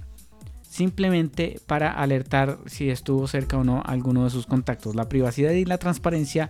simplemente 0.73 1.59
para 1.67 1.91
alertar 1.91 2.57
si 2.65 2.89
estuvo 2.89 3.27
cerca 3.27 3.57
o 3.57 3.63
no 3.63 3.83
alguno 3.85 4.23
de 4.23 4.31
sus 4.31 4.47
contactos. 4.47 4.95
La 4.95 5.07
privacidad 5.07 5.51
y 5.51 5.65
la 5.65 5.77
transparencia 5.77 6.49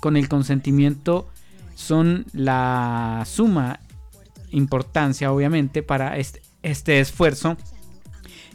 con 0.00 0.16
el 0.16 0.30
consentimiento 0.30 1.28
son 1.74 2.24
la 2.32 3.22
suma 3.26 3.80
importancia 4.50 5.32
obviamente 5.32 5.82
para 5.82 6.16
este, 6.16 6.42
este 6.62 7.00
esfuerzo 7.00 7.56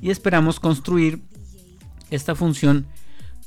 y 0.02 0.10
esperamos 0.12 0.60
construir 0.60 1.22
esta 2.10 2.36
función 2.36 2.86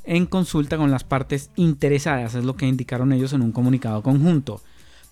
en 0.04 0.26
consulta 0.26 0.78
con 0.78 0.90
las 0.90 1.04
partes 1.04 1.50
interesadas, 1.54 2.34
es 2.34 2.44
lo 2.44 2.56
que 2.56 2.66
indicaron 2.66 3.12
ellos 3.12 3.34
en 3.34 3.42
un 3.42 3.52
comunicado 3.52 4.02
conjunto. 4.02 4.62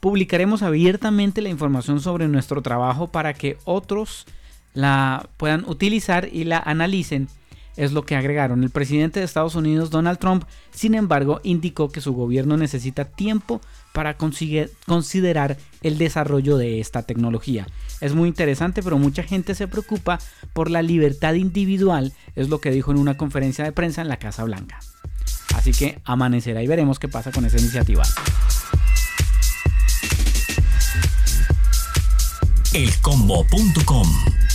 Publicaremos 0.00 0.62
abiertamente 0.62 1.42
la 1.42 1.50
información 1.50 2.00
sobre 2.00 2.28
nuestro 2.28 2.62
trabajo 2.62 3.08
para 3.08 3.34
que 3.34 3.58
otros 3.64 4.26
la 4.72 5.28
puedan 5.36 5.64
utilizar 5.68 6.28
y 6.32 6.44
la 6.44 6.58
analicen, 6.58 7.28
es 7.76 7.92
lo 7.92 8.04
que 8.04 8.16
agregaron. 8.16 8.62
El 8.62 8.70
presidente 8.70 9.20
de 9.20 9.26
Estados 9.26 9.54
Unidos, 9.54 9.90
Donald 9.90 10.18
Trump, 10.18 10.44
sin 10.72 10.94
embargo, 10.94 11.40
indicó 11.42 11.90
que 11.90 12.00
su 12.00 12.14
gobierno 12.14 12.56
necesita 12.56 13.04
tiempo 13.04 13.60
para 13.92 14.16
considerar 14.16 15.56
el 15.82 15.98
desarrollo 15.98 16.56
de 16.56 16.80
esta 16.80 17.02
tecnología. 17.02 17.66
Es 18.00 18.14
muy 18.14 18.28
interesante, 18.28 18.82
pero 18.82 18.98
mucha 18.98 19.22
gente 19.22 19.54
se 19.54 19.68
preocupa 19.68 20.18
por 20.52 20.70
la 20.70 20.82
libertad 20.82 21.34
individual, 21.34 22.12
es 22.34 22.48
lo 22.48 22.60
que 22.60 22.70
dijo 22.70 22.90
en 22.90 22.98
una 22.98 23.16
conferencia 23.16 23.64
de 23.64 23.72
prensa 23.72 24.02
en 24.02 24.08
la 24.08 24.18
Casa 24.18 24.44
Blanca. 24.44 24.80
Así 25.54 25.72
que 25.72 26.00
amanecerá 26.04 26.62
y 26.62 26.66
veremos 26.66 26.98
qué 26.98 27.08
pasa 27.08 27.32
con 27.32 27.44
esa 27.44 27.58
iniciativa. 27.58 28.04
Elcombo.com 32.74 34.45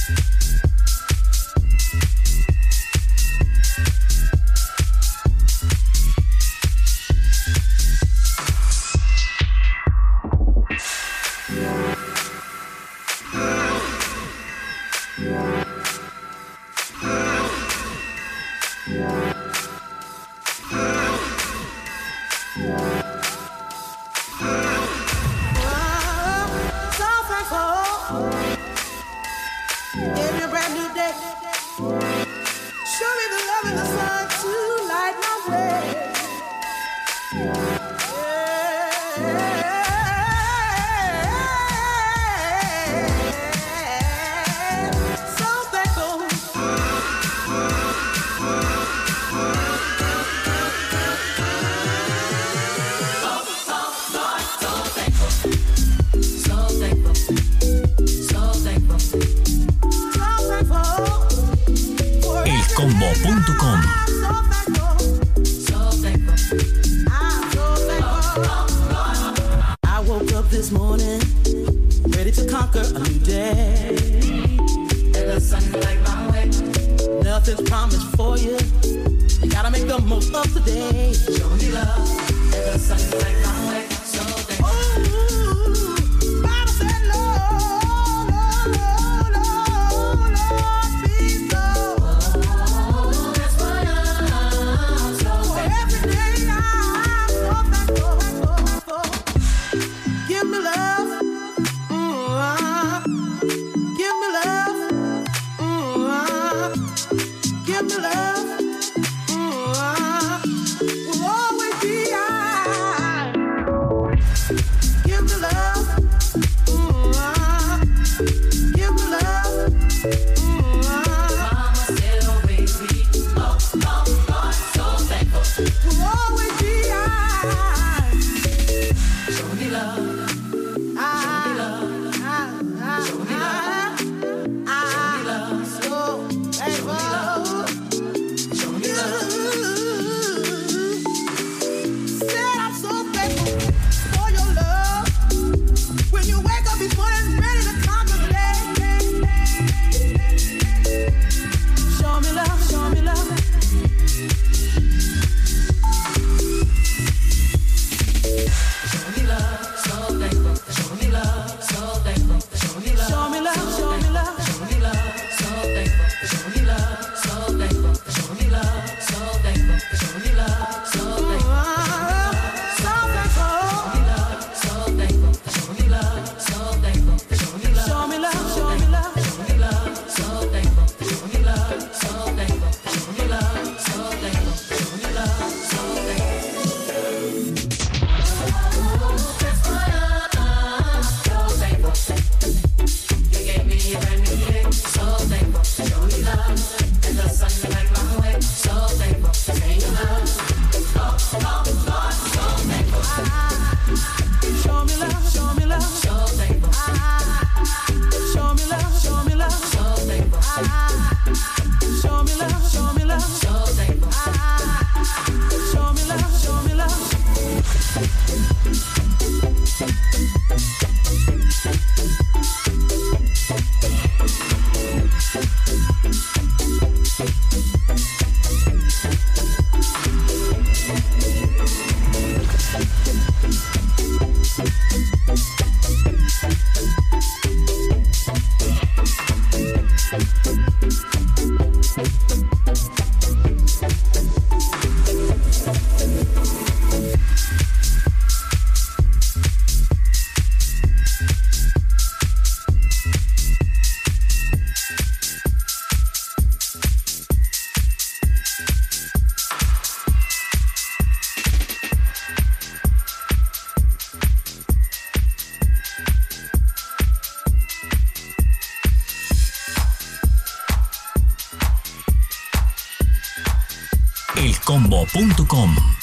elcombo.com. 275.13 276.00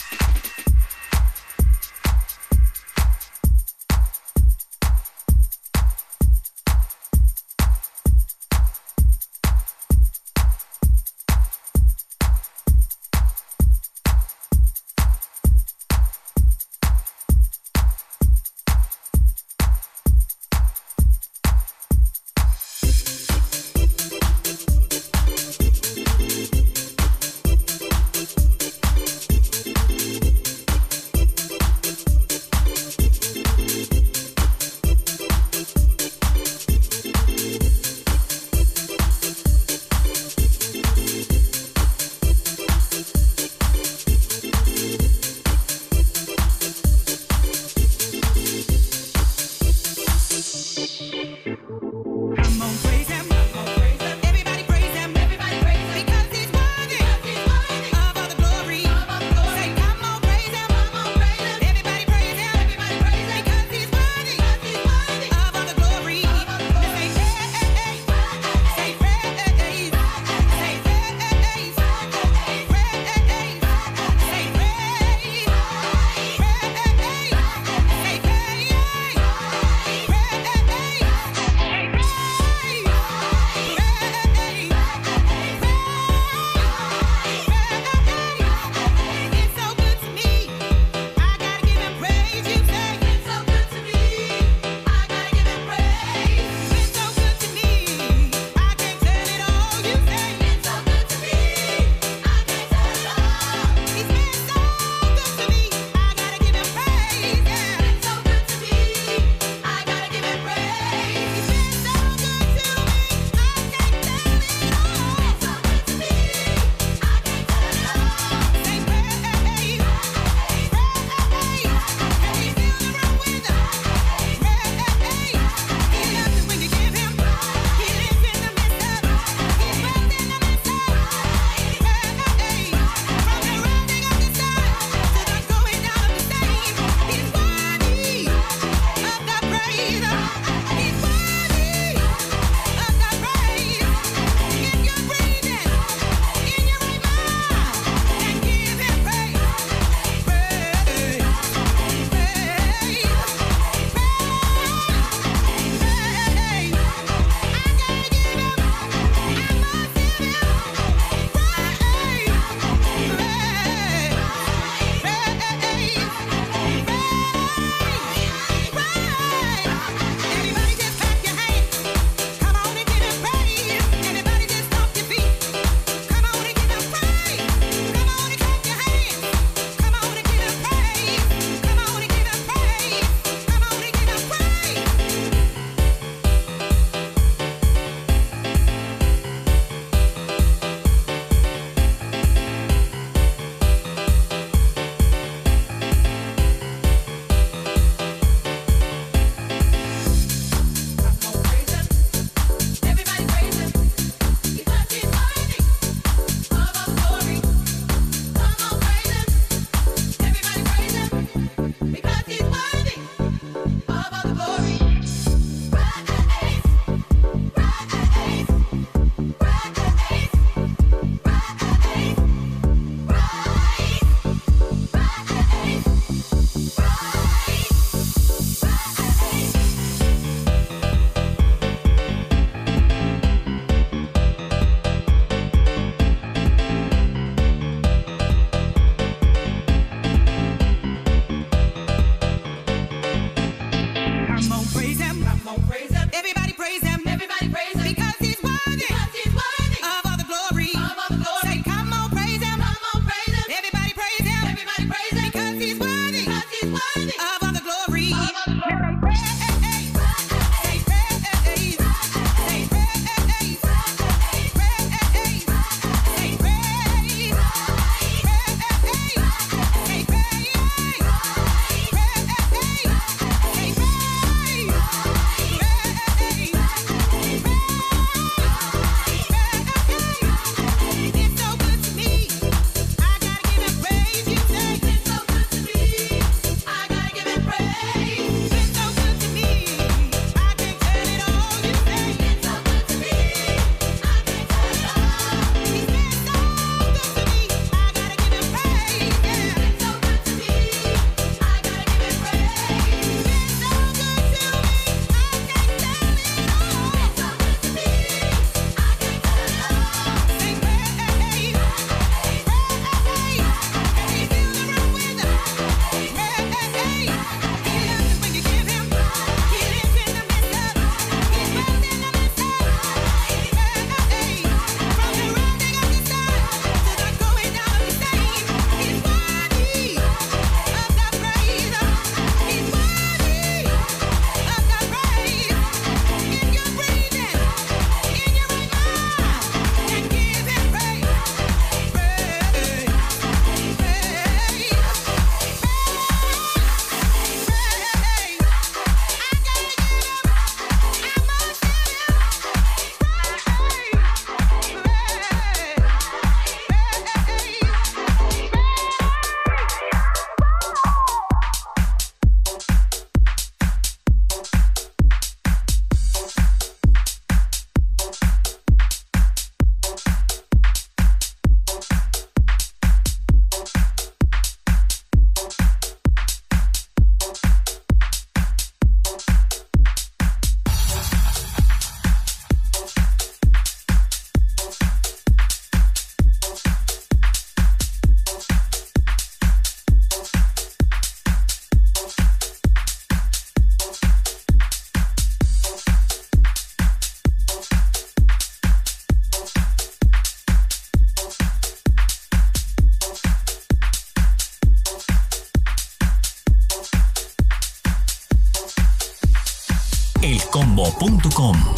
elcombo.com. 411.39 411.78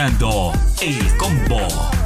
escuchando 0.00 0.52
El 0.80 1.16
Combo. 1.18 1.99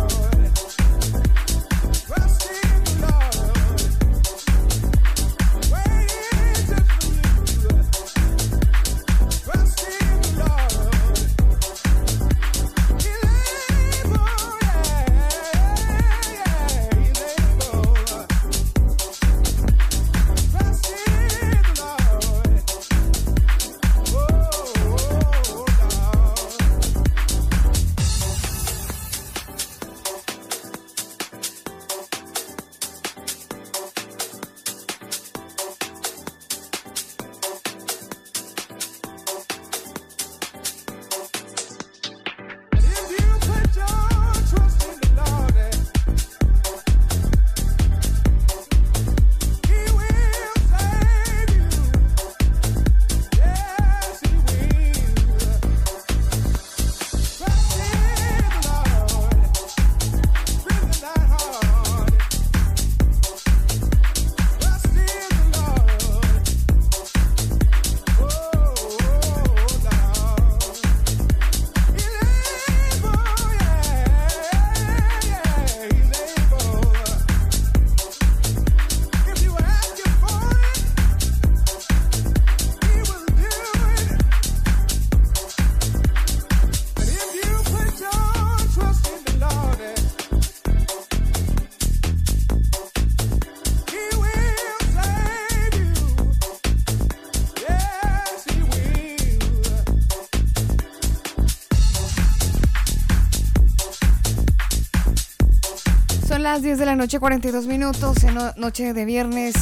10 106.63 106.79
de 106.79 106.87
la 106.87 106.95
noche, 106.95 107.19
42 107.19 107.67
minutos, 107.67 108.19
noche 108.57 108.93
de 108.93 109.05
viernes, 109.05 109.55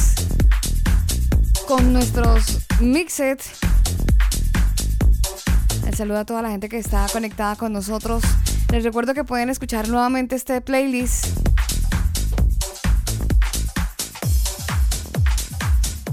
con 1.67 1.91
nuestros 1.91 2.59
mixet. 2.81 3.41
El 5.87 5.95
saludo 5.95 6.19
a 6.19 6.25
toda 6.25 6.43
la 6.43 6.51
gente 6.51 6.69
que 6.69 6.77
está 6.77 7.07
conectada 7.11 7.55
con 7.55 7.73
nosotros. 7.73 8.21
Les 8.71 8.83
recuerdo 8.83 9.15
que 9.15 9.23
pueden 9.23 9.49
escuchar 9.49 9.87
nuevamente 9.87 10.35
este 10.35 10.61
playlist. 10.61 11.25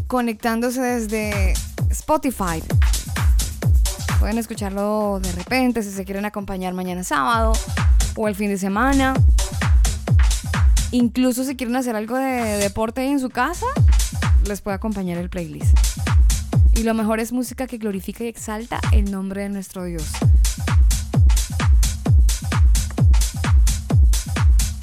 Conectándose 0.07 0.81
desde 0.81 1.53
Spotify. 1.91 2.63
Pueden 4.19 4.39
escucharlo 4.39 5.21
de 5.21 5.31
repente 5.33 5.83
si 5.83 5.91
se 5.91 6.07
quieren 6.07 6.25
acompañar 6.25 6.73
mañana 6.73 7.05
sábado 7.05 7.53
o 8.17 8.29
el 8.29 8.35
fin 8.35 8.49
de 8.49 8.57
semana. 8.57 9.15
Incluso 10.93 11.45
si 11.45 11.55
quieren 11.55 11.77
hacer 11.77 11.95
algo 11.95 12.17
de 12.17 12.59
deporte 12.59 13.05
en 13.05 13.21
su 13.21 13.31
casa, 13.31 13.67
les 14.47 14.61
puede 14.61 14.75
acompañar 14.75 15.19
el 15.19 15.31
playlist. 15.31 15.77
Y 16.75 16.83
lo 16.83 16.95
mejor 16.95 17.21
es 17.21 17.31
música 17.33 17.69
que 17.69 17.79
glorifica 17.79 18.25
y 18.25 18.29
exalta 18.29 18.81
el 18.91 19.11
nombre 19.11 19.43
de 19.43 19.51
nuestro 19.51 19.85
Dios. 19.85 20.05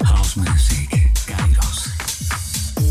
House 0.02 0.36
Music, 0.38 1.10
Kairos. 1.26 1.90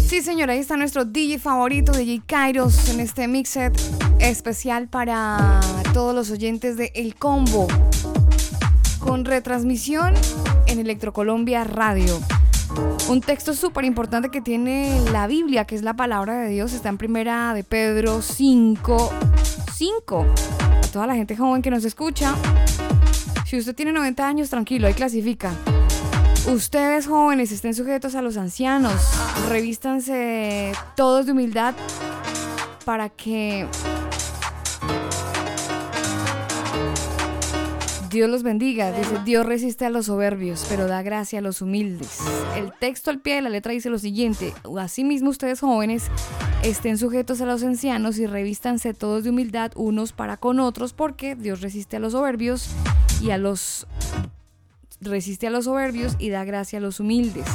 Sí, 0.07 0.22
señora, 0.22 0.53
ahí 0.53 0.60
está 0.60 0.77
nuestro 0.77 1.03
DJ 1.03 1.39
favorito, 1.39 1.94
DJ 1.94 2.22
Kairos, 2.23 2.89
en 2.89 2.99
este 2.99 3.27
mixet 3.27 3.73
especial 4.19 4.89
para 4.89 5.60
todos 5.91 6.14
los 6.14 6.30
oyentes 6.30 6.77
de 6.77 6.91
El 6.94 7.15
Combo, 7.15 7.68
con 8.99 9.26
retransmisión 9.26 10.14
en 10.68 10.80
Electrocolombia 10.80 11.64
Radio. 11.64 12.19
Un 13.10 13.22
texto 13.22 13.53
súper 13.53 13.85
importante 13.85 14.30
que 14.30 14.41
tiene 14.41 15.02
la 15.11 15.27
Biblia, 15.27 15.65
que 15.65 15.76
es 15.76 15.84
la 15.84 15.94
palabra 15.94 16.38
de 16.38 16.49
Dios, 16.49 16.73
está 16.73 16.89
en 16.89 16.98
primera 16.98 17.53
de 17.53 17.64
Pedro 17.64 18.22
5, 18.22 19.11
5. 19.73 20.26
A 20.60 20.88
toda 20.91 21.07
la 21.07 21.15
gente 21.15 21.35
joven 21.38 21.61
que 21.61 21.72
nos 21.72 21.85
escucha, 21.85 22.35
si 23.45 23.57
usted 23.57 23.76
tiene 23.76 23.94
90 23.94 24.27
años, 24.27 24.49
tranquilo, 24.49 24.88
ahí 24.88 24.94
clasifica. 24.94 25.53
Ustedes 26.48 27.07
jóvenes 27.07 27.52
estén 27.52 27.73
sujetos 27.73 28.15
a 28.15 28.22
los 28.22 28.38
ancianos, 28.38 28.94
revístanse 29.49 30.73
todos 30.95 31.26
de 31.26 31.31
humildad 31.31 31.76
para 32.85 33.10
que 33.10 33.68
Dios 38.09 38.29
los 38.29 38.43
bendiga. 38.43 38.91
Dice, 38.91 39.19
Dios 39.25 39.45
resiste 39.45 39.85
a 39.85 39.89
los 39.89 40.05
soberbios, 40.05 40.65
pero 40.69 40.88
da 40.88 41.01
gracia 41.01 41.39
a 41.39 41.41
los 41.41 41.61
humildes. 41.61 42.19
El 42.55 42.71
texto 42.79 43.11
al 43.11 43.19
pie 43.19 43.35
de 43.35 43.41
la 43.41 43.49
letra 43.49 43.73
dice 43.73 43.89
lo 43.89 43.99
siguiente, 43.99 44.53
asimismo 44.79 45.29
ustedes 45.29 45.59
jóvenes 45.59 46.09
estén 46.63 46.97
sujetos 46.97 47.41
a 47.41 47.45
los 47.45 47.63
ancianos 47.63 48.17
y 48.19 48.25
revístanse 48.25 48.93
todos 48.93 49.23
de 49.23 49.29
humildad 49.31 49.71
unos 49.75 50.11
para 50.13 50.38
con 50.38 50.59
otros, 50.59 50.93
porque 50.93 51.35
Dios 51.35 51.61
resiste 51.61 51.97
a 51.97 51.99
los 51.99 52.13
soberbios 52.13 52.69
y 53.21 53.31
a 53.31 53.38
los 53.38 53.88
resiste 54.99 55.47
a 55.47 55.51
los 55.51 55.65
soberbios 55.65 56.15
y 56.17 56.29
da 56.29 56.43
gracia 56.43 56.79
a 56.79 56.81
los 56.81 56.99
humildes. 56.99 57.45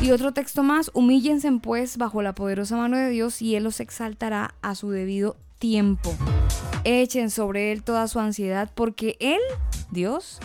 Y 0.00 0.10
otro 0.10 0.32
texto 0.32 0.62
más, 0.62 0.90
humíllense 0.94 1.50
pues 1.62 1.96
bajo 1.96 2.22
la 2.22 2.34
poderosa 2.34 2.76
mano 2.76 2.96
de 2.96 3.08
Dios 3.08 3.40
y 3.40 3.56
Él 3.56 3.64
los 3.64 3.80
exaltará 3.80 4.54
a 4.62 4.74
su 4.74 4.90
debido 4.90 5.36
tiempo. 5.58 6.14
Echen 6.84 7.30
sobre 7.30 7.72
Él 7.72 7.82
toda 7.82 8.06
su 8.06 8.20
ansiedad 8.20 8.70
porque 8.74 9.16
Él, 9.20 9.40
Dios, 9.90 10.38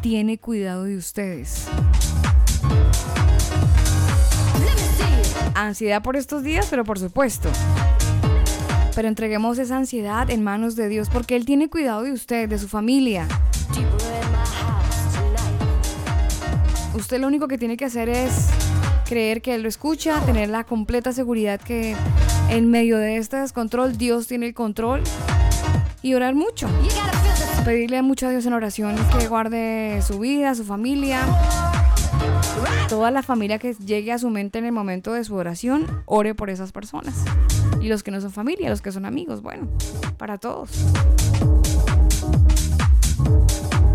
tiene 0.00 0.38
cuidado 0.38 0.84
de 0.84 0.96
ustedes. 0.96 1.66
Ansiedad 5.54 6.02
por 6.02 6.16
estos 6.16 6.42
días, 6.42 6.66
pero 6.70 6.84
por 6.84 6.98
supuesto. 6.98 7.48
Pero 8.94 9.08
entreguemos 9.08 9.58
esa 9.58 9.76
ansiedad 9.76 10.30
en 10.30 10.42
manos 10.42 10.76
de 10.76 10.88
Dios 10.88 11.08
porque 11.08 11.36
Él 11.36 11.44
tiene 11.44 11.68
cuidado 11.68 12.02
de 12.02 12.12
usted, 12.12 12.48
de 12.48 12.58
su 12.58 12.68
familia. 12.68 13.26
Usted 16.94 17.20
lo 17.20 17.26
único 17.26 17.48
que 17.48 17.56
tiene 17.56 17.76
que 17.76 17.86
hacer 17.86 18.08
es 18.10 18.50
creer 19.06 19.40
que 19.40 19.54
Él 19.54 19.62
lo 19.62 19.68
escucha, 19.68 20.20
tener 20.20 20.50
la 20.50 20.64
completa 20.64 21.12
seguridad 21.12 21.60
que 21.60 21.96
en 22.50 22.70
medio 22.70 22.98
de 22.98 23.16
este 23.16 23.38
descontrol 23.38 23.96
Dios 23.96 24.26
tiene 24.26 24.46
el 24.48 24.54
control 24.54 25.02
y 26.02 26.14
orar 26.14 26.34
mucho. 26.34 26.68
Pedirle 27.64 28.02
mucho 28.02 28.26
a 28.26 28.30
Dios 28.30 28.44
en 28.46 28.54
oración 28.54 28.96
que 29.18 29.28
guarde 29.28 30.00
su 30.04 30.18
vida, 30.18 30.54
su 30.54 30.64
familia, 30.64 31.20
toda 32.88 33.10
la 33.12 33.22
familia 33.22 33.58
que 33.58 33.74
llegue 33.74 34.10
a 34.10 34.18
su 34.18 34.30
mente 34.30 34.58
en 34.58 34.64
el 34.64 34.72
momento 34.72 35.12
de 35.12 35.22
su 35.22 35.34
oración, 35.36 35.86
ore 36.06 36.34
por 36.34 36.50
esas 36.50 36.72
personas. 36.72 37.14
Y 37.80 37.88
los 37.88 38.02
que 38.02 38.10
no 38.10 38.20
son 38.20 38.32
familia, 38.32 38.68
los 38.68 38.82
que 38.82 38.90
son 38.90 39.04
amigos, 39.04 39.42
bueno, 39.42 39.68
para 40.18 40.38
todos. 40.38 40.70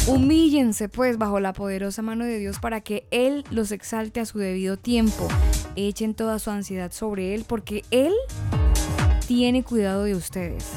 Humíllense 0.07 0.87
pues 0.87 1.17
bajo 1.17 1.41
la 1.41 1.51
poderosa 1.51 2.01
mano 2.01 2.23
de 2.23 2.39
Dios 2.39 2.59
para 2.59 2.79
que 2.79 3.05
Él 3.11 3.43
los 3.51 3.73
exalte 3.73 4.21
a 4.21 4.25
su 4.25 4.39
debido 4.39 4.77
tiempo. 4.77 5.27
Echen 5.75 6.13
toda 6.13 6.39
su 6.39 6.49
ansiedad 6.49 6.93
sobre 6.93 7.35
Él 7.35 7.43
porque 7.45 7.83
Él 7.91 8.13
tiene 9.27 9.63
cuidado 9.63 10.03
de 10.03 10.15
ustedes. 10.15 10.71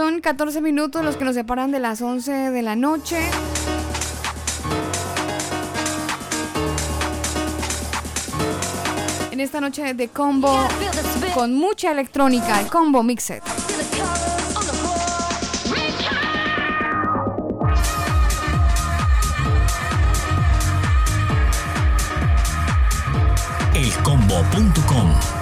Son 0.00 0.22
14 0.22 0.62
minutos 0.62 1.04
los 1.04 1.18
que 1.18 1.26
nos 1.26 1.34
separan 1.34 1.72
de 1.72 1.78
las 1.78 2.00
11 2.00 2.32
de 2.32 2.62
la 2.62 2.74
noche. 2.74 3.18
En 9.30 9.40
esta 9.40 9.60
noche 9.60 9.92
de 9.92 10.08
combo 10.08 10.66
con 11.34 11.52
mucha 11.52 11.92
electrónica, 11.92 12.60
el 12.60 12.68
combo 12.68 13.02
Mixed. 13.02 13.42
Elcombo.com 23.74 25.39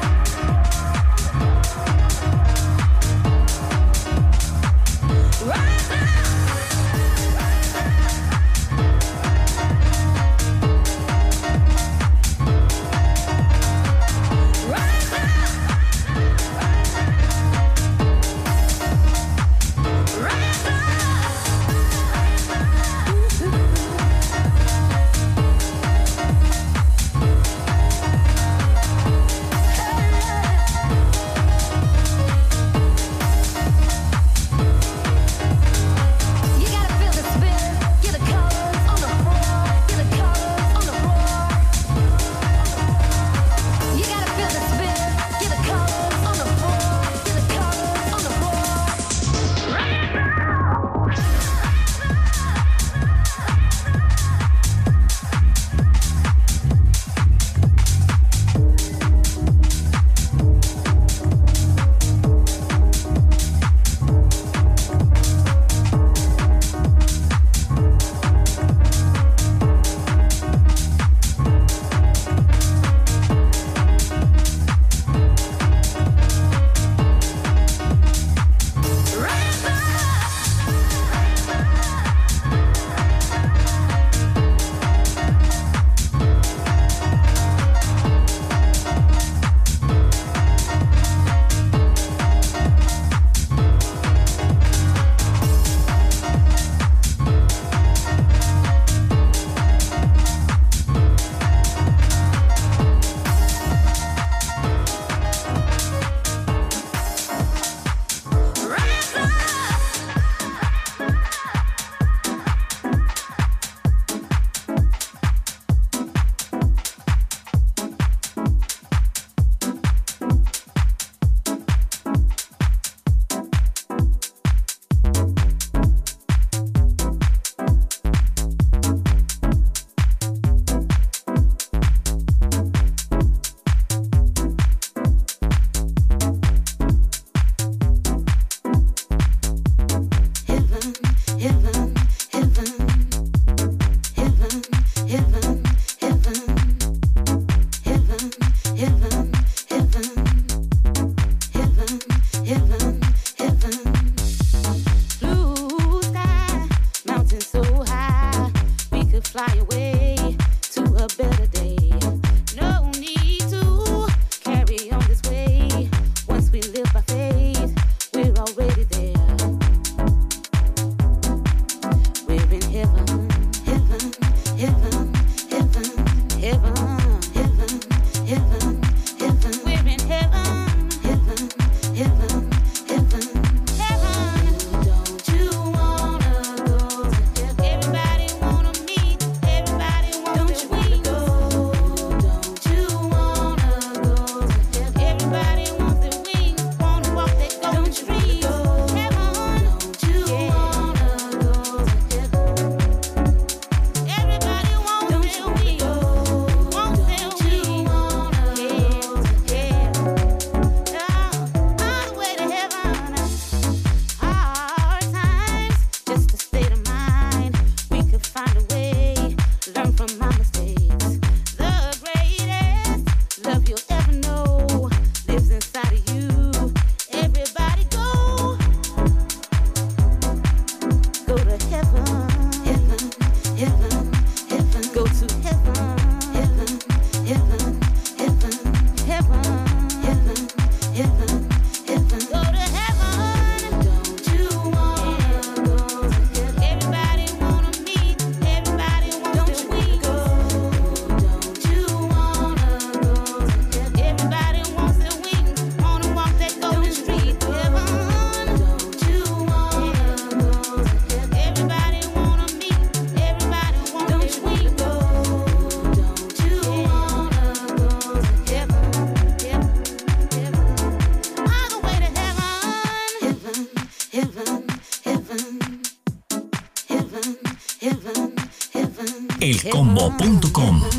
elcombo.com. 279.99 280.98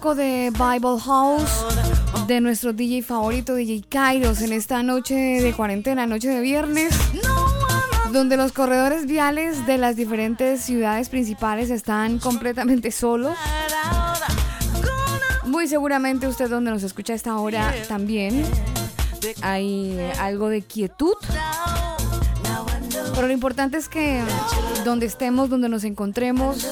poco 0.00 0.14
de 0.14 0.50
Bible 0.52 0.98
House 1.04 1.66
de 2.26 2.40
nuestro 2.40 2.72
DJ 2.72 3.02
favorito, 3.02 3.54
DJ 3.54 3.84
Kairos, 3.86 4.40
en 4.40 4.54
esta 4.54 4.82
noche 4.82 5.14
de 5.14 5.52
cuarentena, 5.52 6.06
noche 6.06 6.28
de 6.28 6.40
viernes, 6.40 6.94
donde 8.10 8.38
los 8.38 8.52
corredores 8.52 9.04
viales 9.04 9.66
de 9.66 9.76
las 9.76 9.96
diferentes 9.96 10.62
ciudades 10.62 11.10
principales 11.10 11.68
están 11.68 12.18
completamente 12.18 12.90
solos. 12.92 13.36
Muy 15.44 15.68
seguramente 15.68 16.28
usted 16.28 16.48
donde 16.48 16.70
nos 16.70 16.82
escucha 16.82 17.12
a 17.12 17.16
esta 17.16 17.36
hora 17.36 17.70
también 17.86 18.42
hay 19.42 20.00
algo 20.18 20.48
de 20.48 20.62
quietud. 20.62 21.16
Pero 23.14 23.26
lo 23.26 23.32
importante 23.34 23.76
es 23.76 23.90
que 23.90 24.22
donde 24.82 25.04
estemos, 25.04 25.50
donde 25.50 25.68
nos 25.68 25.84
encontremos, 25.84 26.66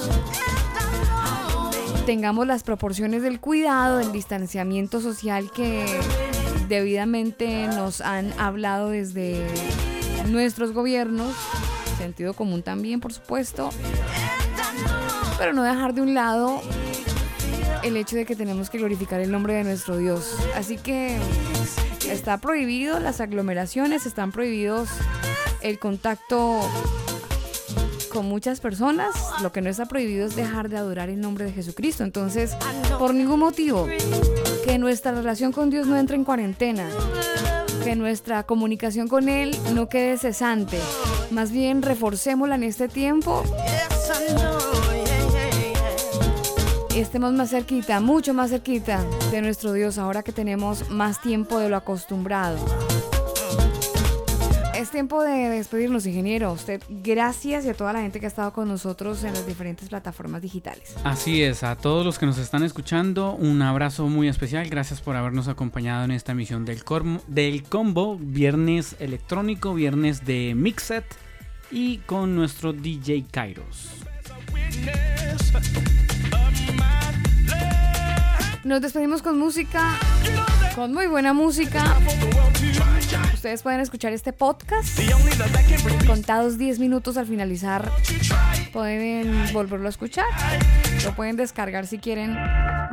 tengamos 2.08 2.46
las 2.46 2.62
proporciones 2.62 3.20
del 3.20 3.38
cuidado, 3.38 3.98
del 3.98 4.12
distanciamiento 4.12 5.02
social 5.02 5.50
que 5.52 5.84
debidamente 6.66 7.66
nos 7.66 8.00
han 8.00 8.32
hablado 8.40 8.88
desde 8.88 9.46
nuestros 10.30 10.72
gobiernos, 10.72 11.34
sentido 11.98 12.32
común 12.32 12.62
también, 12.62 13.00
por 13.00 13.12
supuesto, 13.12 13.68
pero 15.36 15.52
no 15.52 15.62
dejar 15.62 15.92
de 15.92 16.00
un 16.00 16.14
lado 16.14 16.62
el 17.82 17.94
hecho 17.98 18.16
de 18.16 18.24
que 18.24 18.34
tenemos 18.34 18.70
que 18.70 18.78
glorificar 18.78 19.20
el 19.20 19.30
nombre 19.30 19.52
de 19.52 19.64
nuestro 19.64 19.98
Dios. 19.98 20.34
Así 20.56 20.78
que 20.78 21.18
está 22.10 22.38
prohibido 22.38 23.00
las 23.00 23.20
aglomeraciones, 23.20 24.06
están 24.06 24.32
prohibidos 24.32 24.88
el 25.60 25.78
contacto 25.78 26.62
con 28.08 28.26
muchas 28.26 28.60
personas. 28.60 29.14
Lo 29.42 29.52
que 29.52 29.60
no 29.60 29.70
está 29.70 29.86
prohibido 29.86 30.26
es 30.26 30.36
dejar 30.36 30.68
de 30.68 30.76
adorar 30.76 31.08
el 31.08 31.20
nombre 31.20 31.44
de 31.44 31.52
Jesucristo. 31.52 32.04
Entonces, 32.04 32.56
por 32.98 33.14
ningún 33.14 33.40
motivo, 33.40 33.86
que 34.64 34.78
nuestra 34.78 35.12
relación 35.12 35.52
con 35.52 35.70
Dios 35.70 35.86
no 35.86 35.96
entre 35.96 36.16
en 36.16 36.24
cuarentena. 36.24 36.88
Que 37.84 37.96
nuestra 37.96 38.42
comunicación 38.44 39.08
con 39.08 39.28
Él 39.28 39.56
no 39.74 39.88
quede 39.88 40.18
cesante. 40.18 40.78
Más 41.30 41.52
bien, 41.52 41.82
reforcémosla 41.82 42.56
en 42.56 42.64
este 42.64 42.88
tiempo 42.88 43.44
estemos 47.00 47.32
más 47.32 47.50
cerquita, 47.50 48.00
mucho 48.00 48.34
más 48.34 48.50
cerquita 48.50 49.04
de 49.30 49.40
nuestro 49.40 49.72
Dios 49.72 49.98
ahora 49.98 50.22
que 50.22 50.32
tenemos 50.32 50.90
más 50.90 51.20
tiempo 51.20 51.58
de 51.58 51.68
lo 51.68 51.76
acostumbrado. 51.76 52.58
Es 54.78 54.90
tiempo 54.90 55.24
de 55.24 55.48
despedirnos, 55.48 56.06
ingeniero. 56.06 56.52
Usted, 56.52 56.80
gracias 56.88 57.64
y 57.64 57.68
a 57.68 57.74
toda 57.74 57.92
la 57.92 58.00
gente 58.00 58.20
que 58.20 58.26
ha 58.26 58.28
estado 58.28 58.52
con 58.52 58.68
nosotros 58.68 59.24
en 59.24 59.32
las 59.34 59.44
diferentes 59.44 59.88
plataformas 59.88 60.40
digitales. 60.40 60.94
Así 61.02 61.42
es, 61.42 61.64
a 61.64 61.74
todos 61.74 62.06
los 62.06 62.16
que 62.18 62.26
nos 62.26 62.38
están 62.38 62.62
escuchando, 62.62 63.32
un 63.32 63.60
abrazo 63.60 64.06
muy 64.06 64.28
especial. 64.28 64.68
Gracias 64.70 65.00
por 65.00 65.16
habernos 65.16 65.48
acompañado 65.48 66.04
en 66.04 66.12
esta 66.12 66.30
emisión 66.30 66.64
del, 66.64 66.84
cormo- 66.84 67.20
del 67.26 67.64
combo, 67.64 68.16
viernes 68.20 68.94
electrónico, 69.00 69.74
viernes 69.74 70.24
de 70.24 70.54
Mixet 70.54 71.04
y 71.72 71.98
con 71.98 72.36
nuestro 72.36 72.72
DJ 72.72 73.24
Kairos. 73.32 73.88
Nos 78.62 78.80
despedimos 78.80 79.22
con 79.22 79.38
música, 79.40 79.98
con 80.76 80.94
muy 80.94 81.08
buena 81.08 81.32
música. 81.32 81.96
Ustedes 83.34 83.62
pueden 83.62 83.80
escuchar 83.80 84.12
este 84.12 84.32
podcast. 84.32 84.98
Contados 86.06 86.58
10 86.58 86.78
minutos 86.78 87.16
al 87.16 87.26
finalizar, 87.26 87.90
pueden 88.72 89.52
volverlo 89.52 89.86
a 89.86 89.90
escuchar. 89.90 90.26
Lo 91.04 91.14
pueden 91.14 91.36
descargar 91.36 91.86
si 91.86 91.98
quieren 91.98 92.36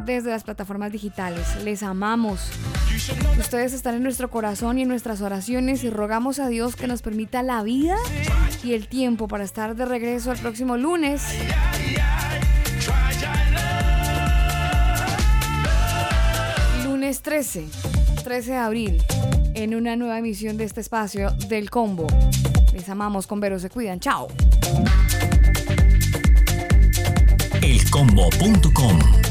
desde 0.05 0.29
las 0.29 0.43
plataformas 0.43 0.91
digitales. 0.91 1.43
Les 1.63 1.83
amamos. 1.83 2.49
Ustedes 3.37 3.73
están 3.73 3.95
en 3.95 4.03
nuestro 4.03 4.29
corazón 4.29 4.77
y 4.77 4.83
en 4.83 4.87
nuestras 4.87 5.21
oraciones 5.21 5.83
y 5.83 5.89
rogamos 5.89 6.39
a 6.39 6.47
Dios 6.47 6.75
que 6.75 6.87
nos 6.87 7.01
permita 7.01 7.43
la 7.43 7.63
vida 7.63 7.97
y 8.63 8.73
el 8.73 8.87
tiempo 8.87 9.27
para 9.27 9.43
estar 9.43 9.75
de 9.75 9.85
regreso 9.85 10.31
el 10.31 10.39
próximo 10.39 10.77
lunes. 10.77 11.23
Lunes 16.83 17.21
13, 17.21 17.67
13 18.25 18.53
de 18.53 18.57
abril, 18.57 19.03
en 19.53 19.75
una 19.75 19.95
nueva 19.95 20.17
emisión 20.17 20.57
de 20.57 20.63
este 20.63 20.81
espacio 20.81 21.29
del 21.47 21.69
combo. 21.69 22.07
Les 22.73 22.89
amamos, 22.89 23.27
con 23.27 23.39
Vero 23.39 23.59
se 23.59 23.69
cuidan. 23.69 23.99
Chao. 23.99 24.29
Elcombo.com 27.61 29.24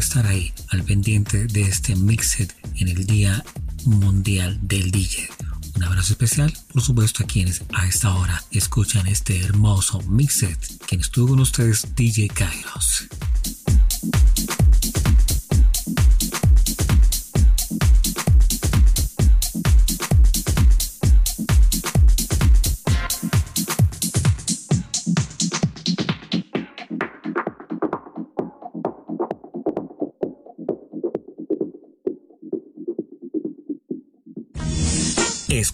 estar 0.00 0.26
ahí 0.26 0.52
al 0.70 0.82
pendiente 0.82 1.46
de 1.46 1.60
este 1.60 1.94
Mixed 1.94 2.50
en 2.76 2.88
el 2.88 3.06
Día 3.06 3.44
Mundial 3.84 4.58
del 4.62 4.90
DJ. 4.90 5.28
Un 5.76 5.84
abrazo 5.84 6.14
especial, 6.14 6.52
por 6.72 6.82
supuesto, 6.82 7.22
a 7.22 7.26
quienes 7.26 7.62
a 7.74 7.86
esta 7.86 8.14
hora 8.14 8.42
escuchan 8.50 9.06
este 9.06 9.40
hermoso 9.40 10.00
Mixed. 10.08 10.58
Quien 10.88 11.02
estuvo 11.02 11.28
con 11.28 11.40
ustedes, 11.40 11.86
DJ 11.94 12.28
Kairos. 12.28 12.59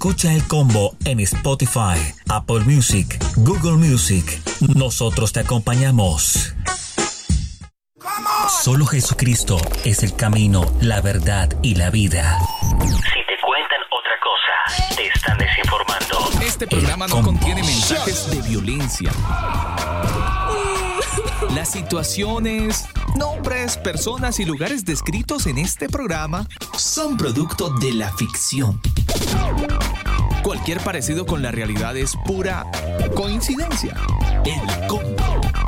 Escucha 0.07 0.33
el 0.33 0.47
combo 0.47 0.97
en 1.05 1.19
Spotify, 1.19 1.99
Apple 2.29 2.61
Music, 2.61 3.19
Google 3.39 3.73
Music. 3.73 4.41
Nosotros 4.77 5.33
te 5.33 5.41
acompañamos. 5.41 6.55
Solo 8.63 8.87
Jesucristo 8.87 9.59
es 9.85 10.05
el 10.05 10.15
camino, 10.15 10.65
la 10.81 11.01
verdad 11.01 11.49
y 11.61 11.75
la 11.75 11.91
vida. 11.91 12.39
Si 12.71 12.79
te 12.79 13.37
cuentan 13.45 13.81
otra 13.91 14.13
cosa, 14.23 14.95
te 14.95 15.09
están 15.09 15.39
desinformando. 15.39 16.41
Este 16.41 16.69
programa 16.69 17.09
no 17.09 17.23
contiene 17.23 17.65
mensajes 17.65 18.31
de 18.31 18.49
violencia. 18.49 19.11
Las 21.53 21.69
situaciones, 21.73 22.85
nombres, 23.17 23.77
personas 23.77 24.39
y 24.39 24.45
lugares 24.45 24.85
descritos 24.85 25.49
en 25.49 25.59
este 25.59 25.89
programa 25.89 26.47
son 26.77 27.17
producto 27.17 27.71
de 27.71 27.93
la 27.93 28.13
ficción. 28.13 28.81
Cualquier 30.47 30.79
parecido 30.79 31.27
con 31.27 31.43
la 31.43 31.51
realidad 31.51 31.97
es 31.97 32.15
pura 32.25 32.65
coincidencia. 33.17 33.97
El 34.45 34.87
combo. 34.87 35.66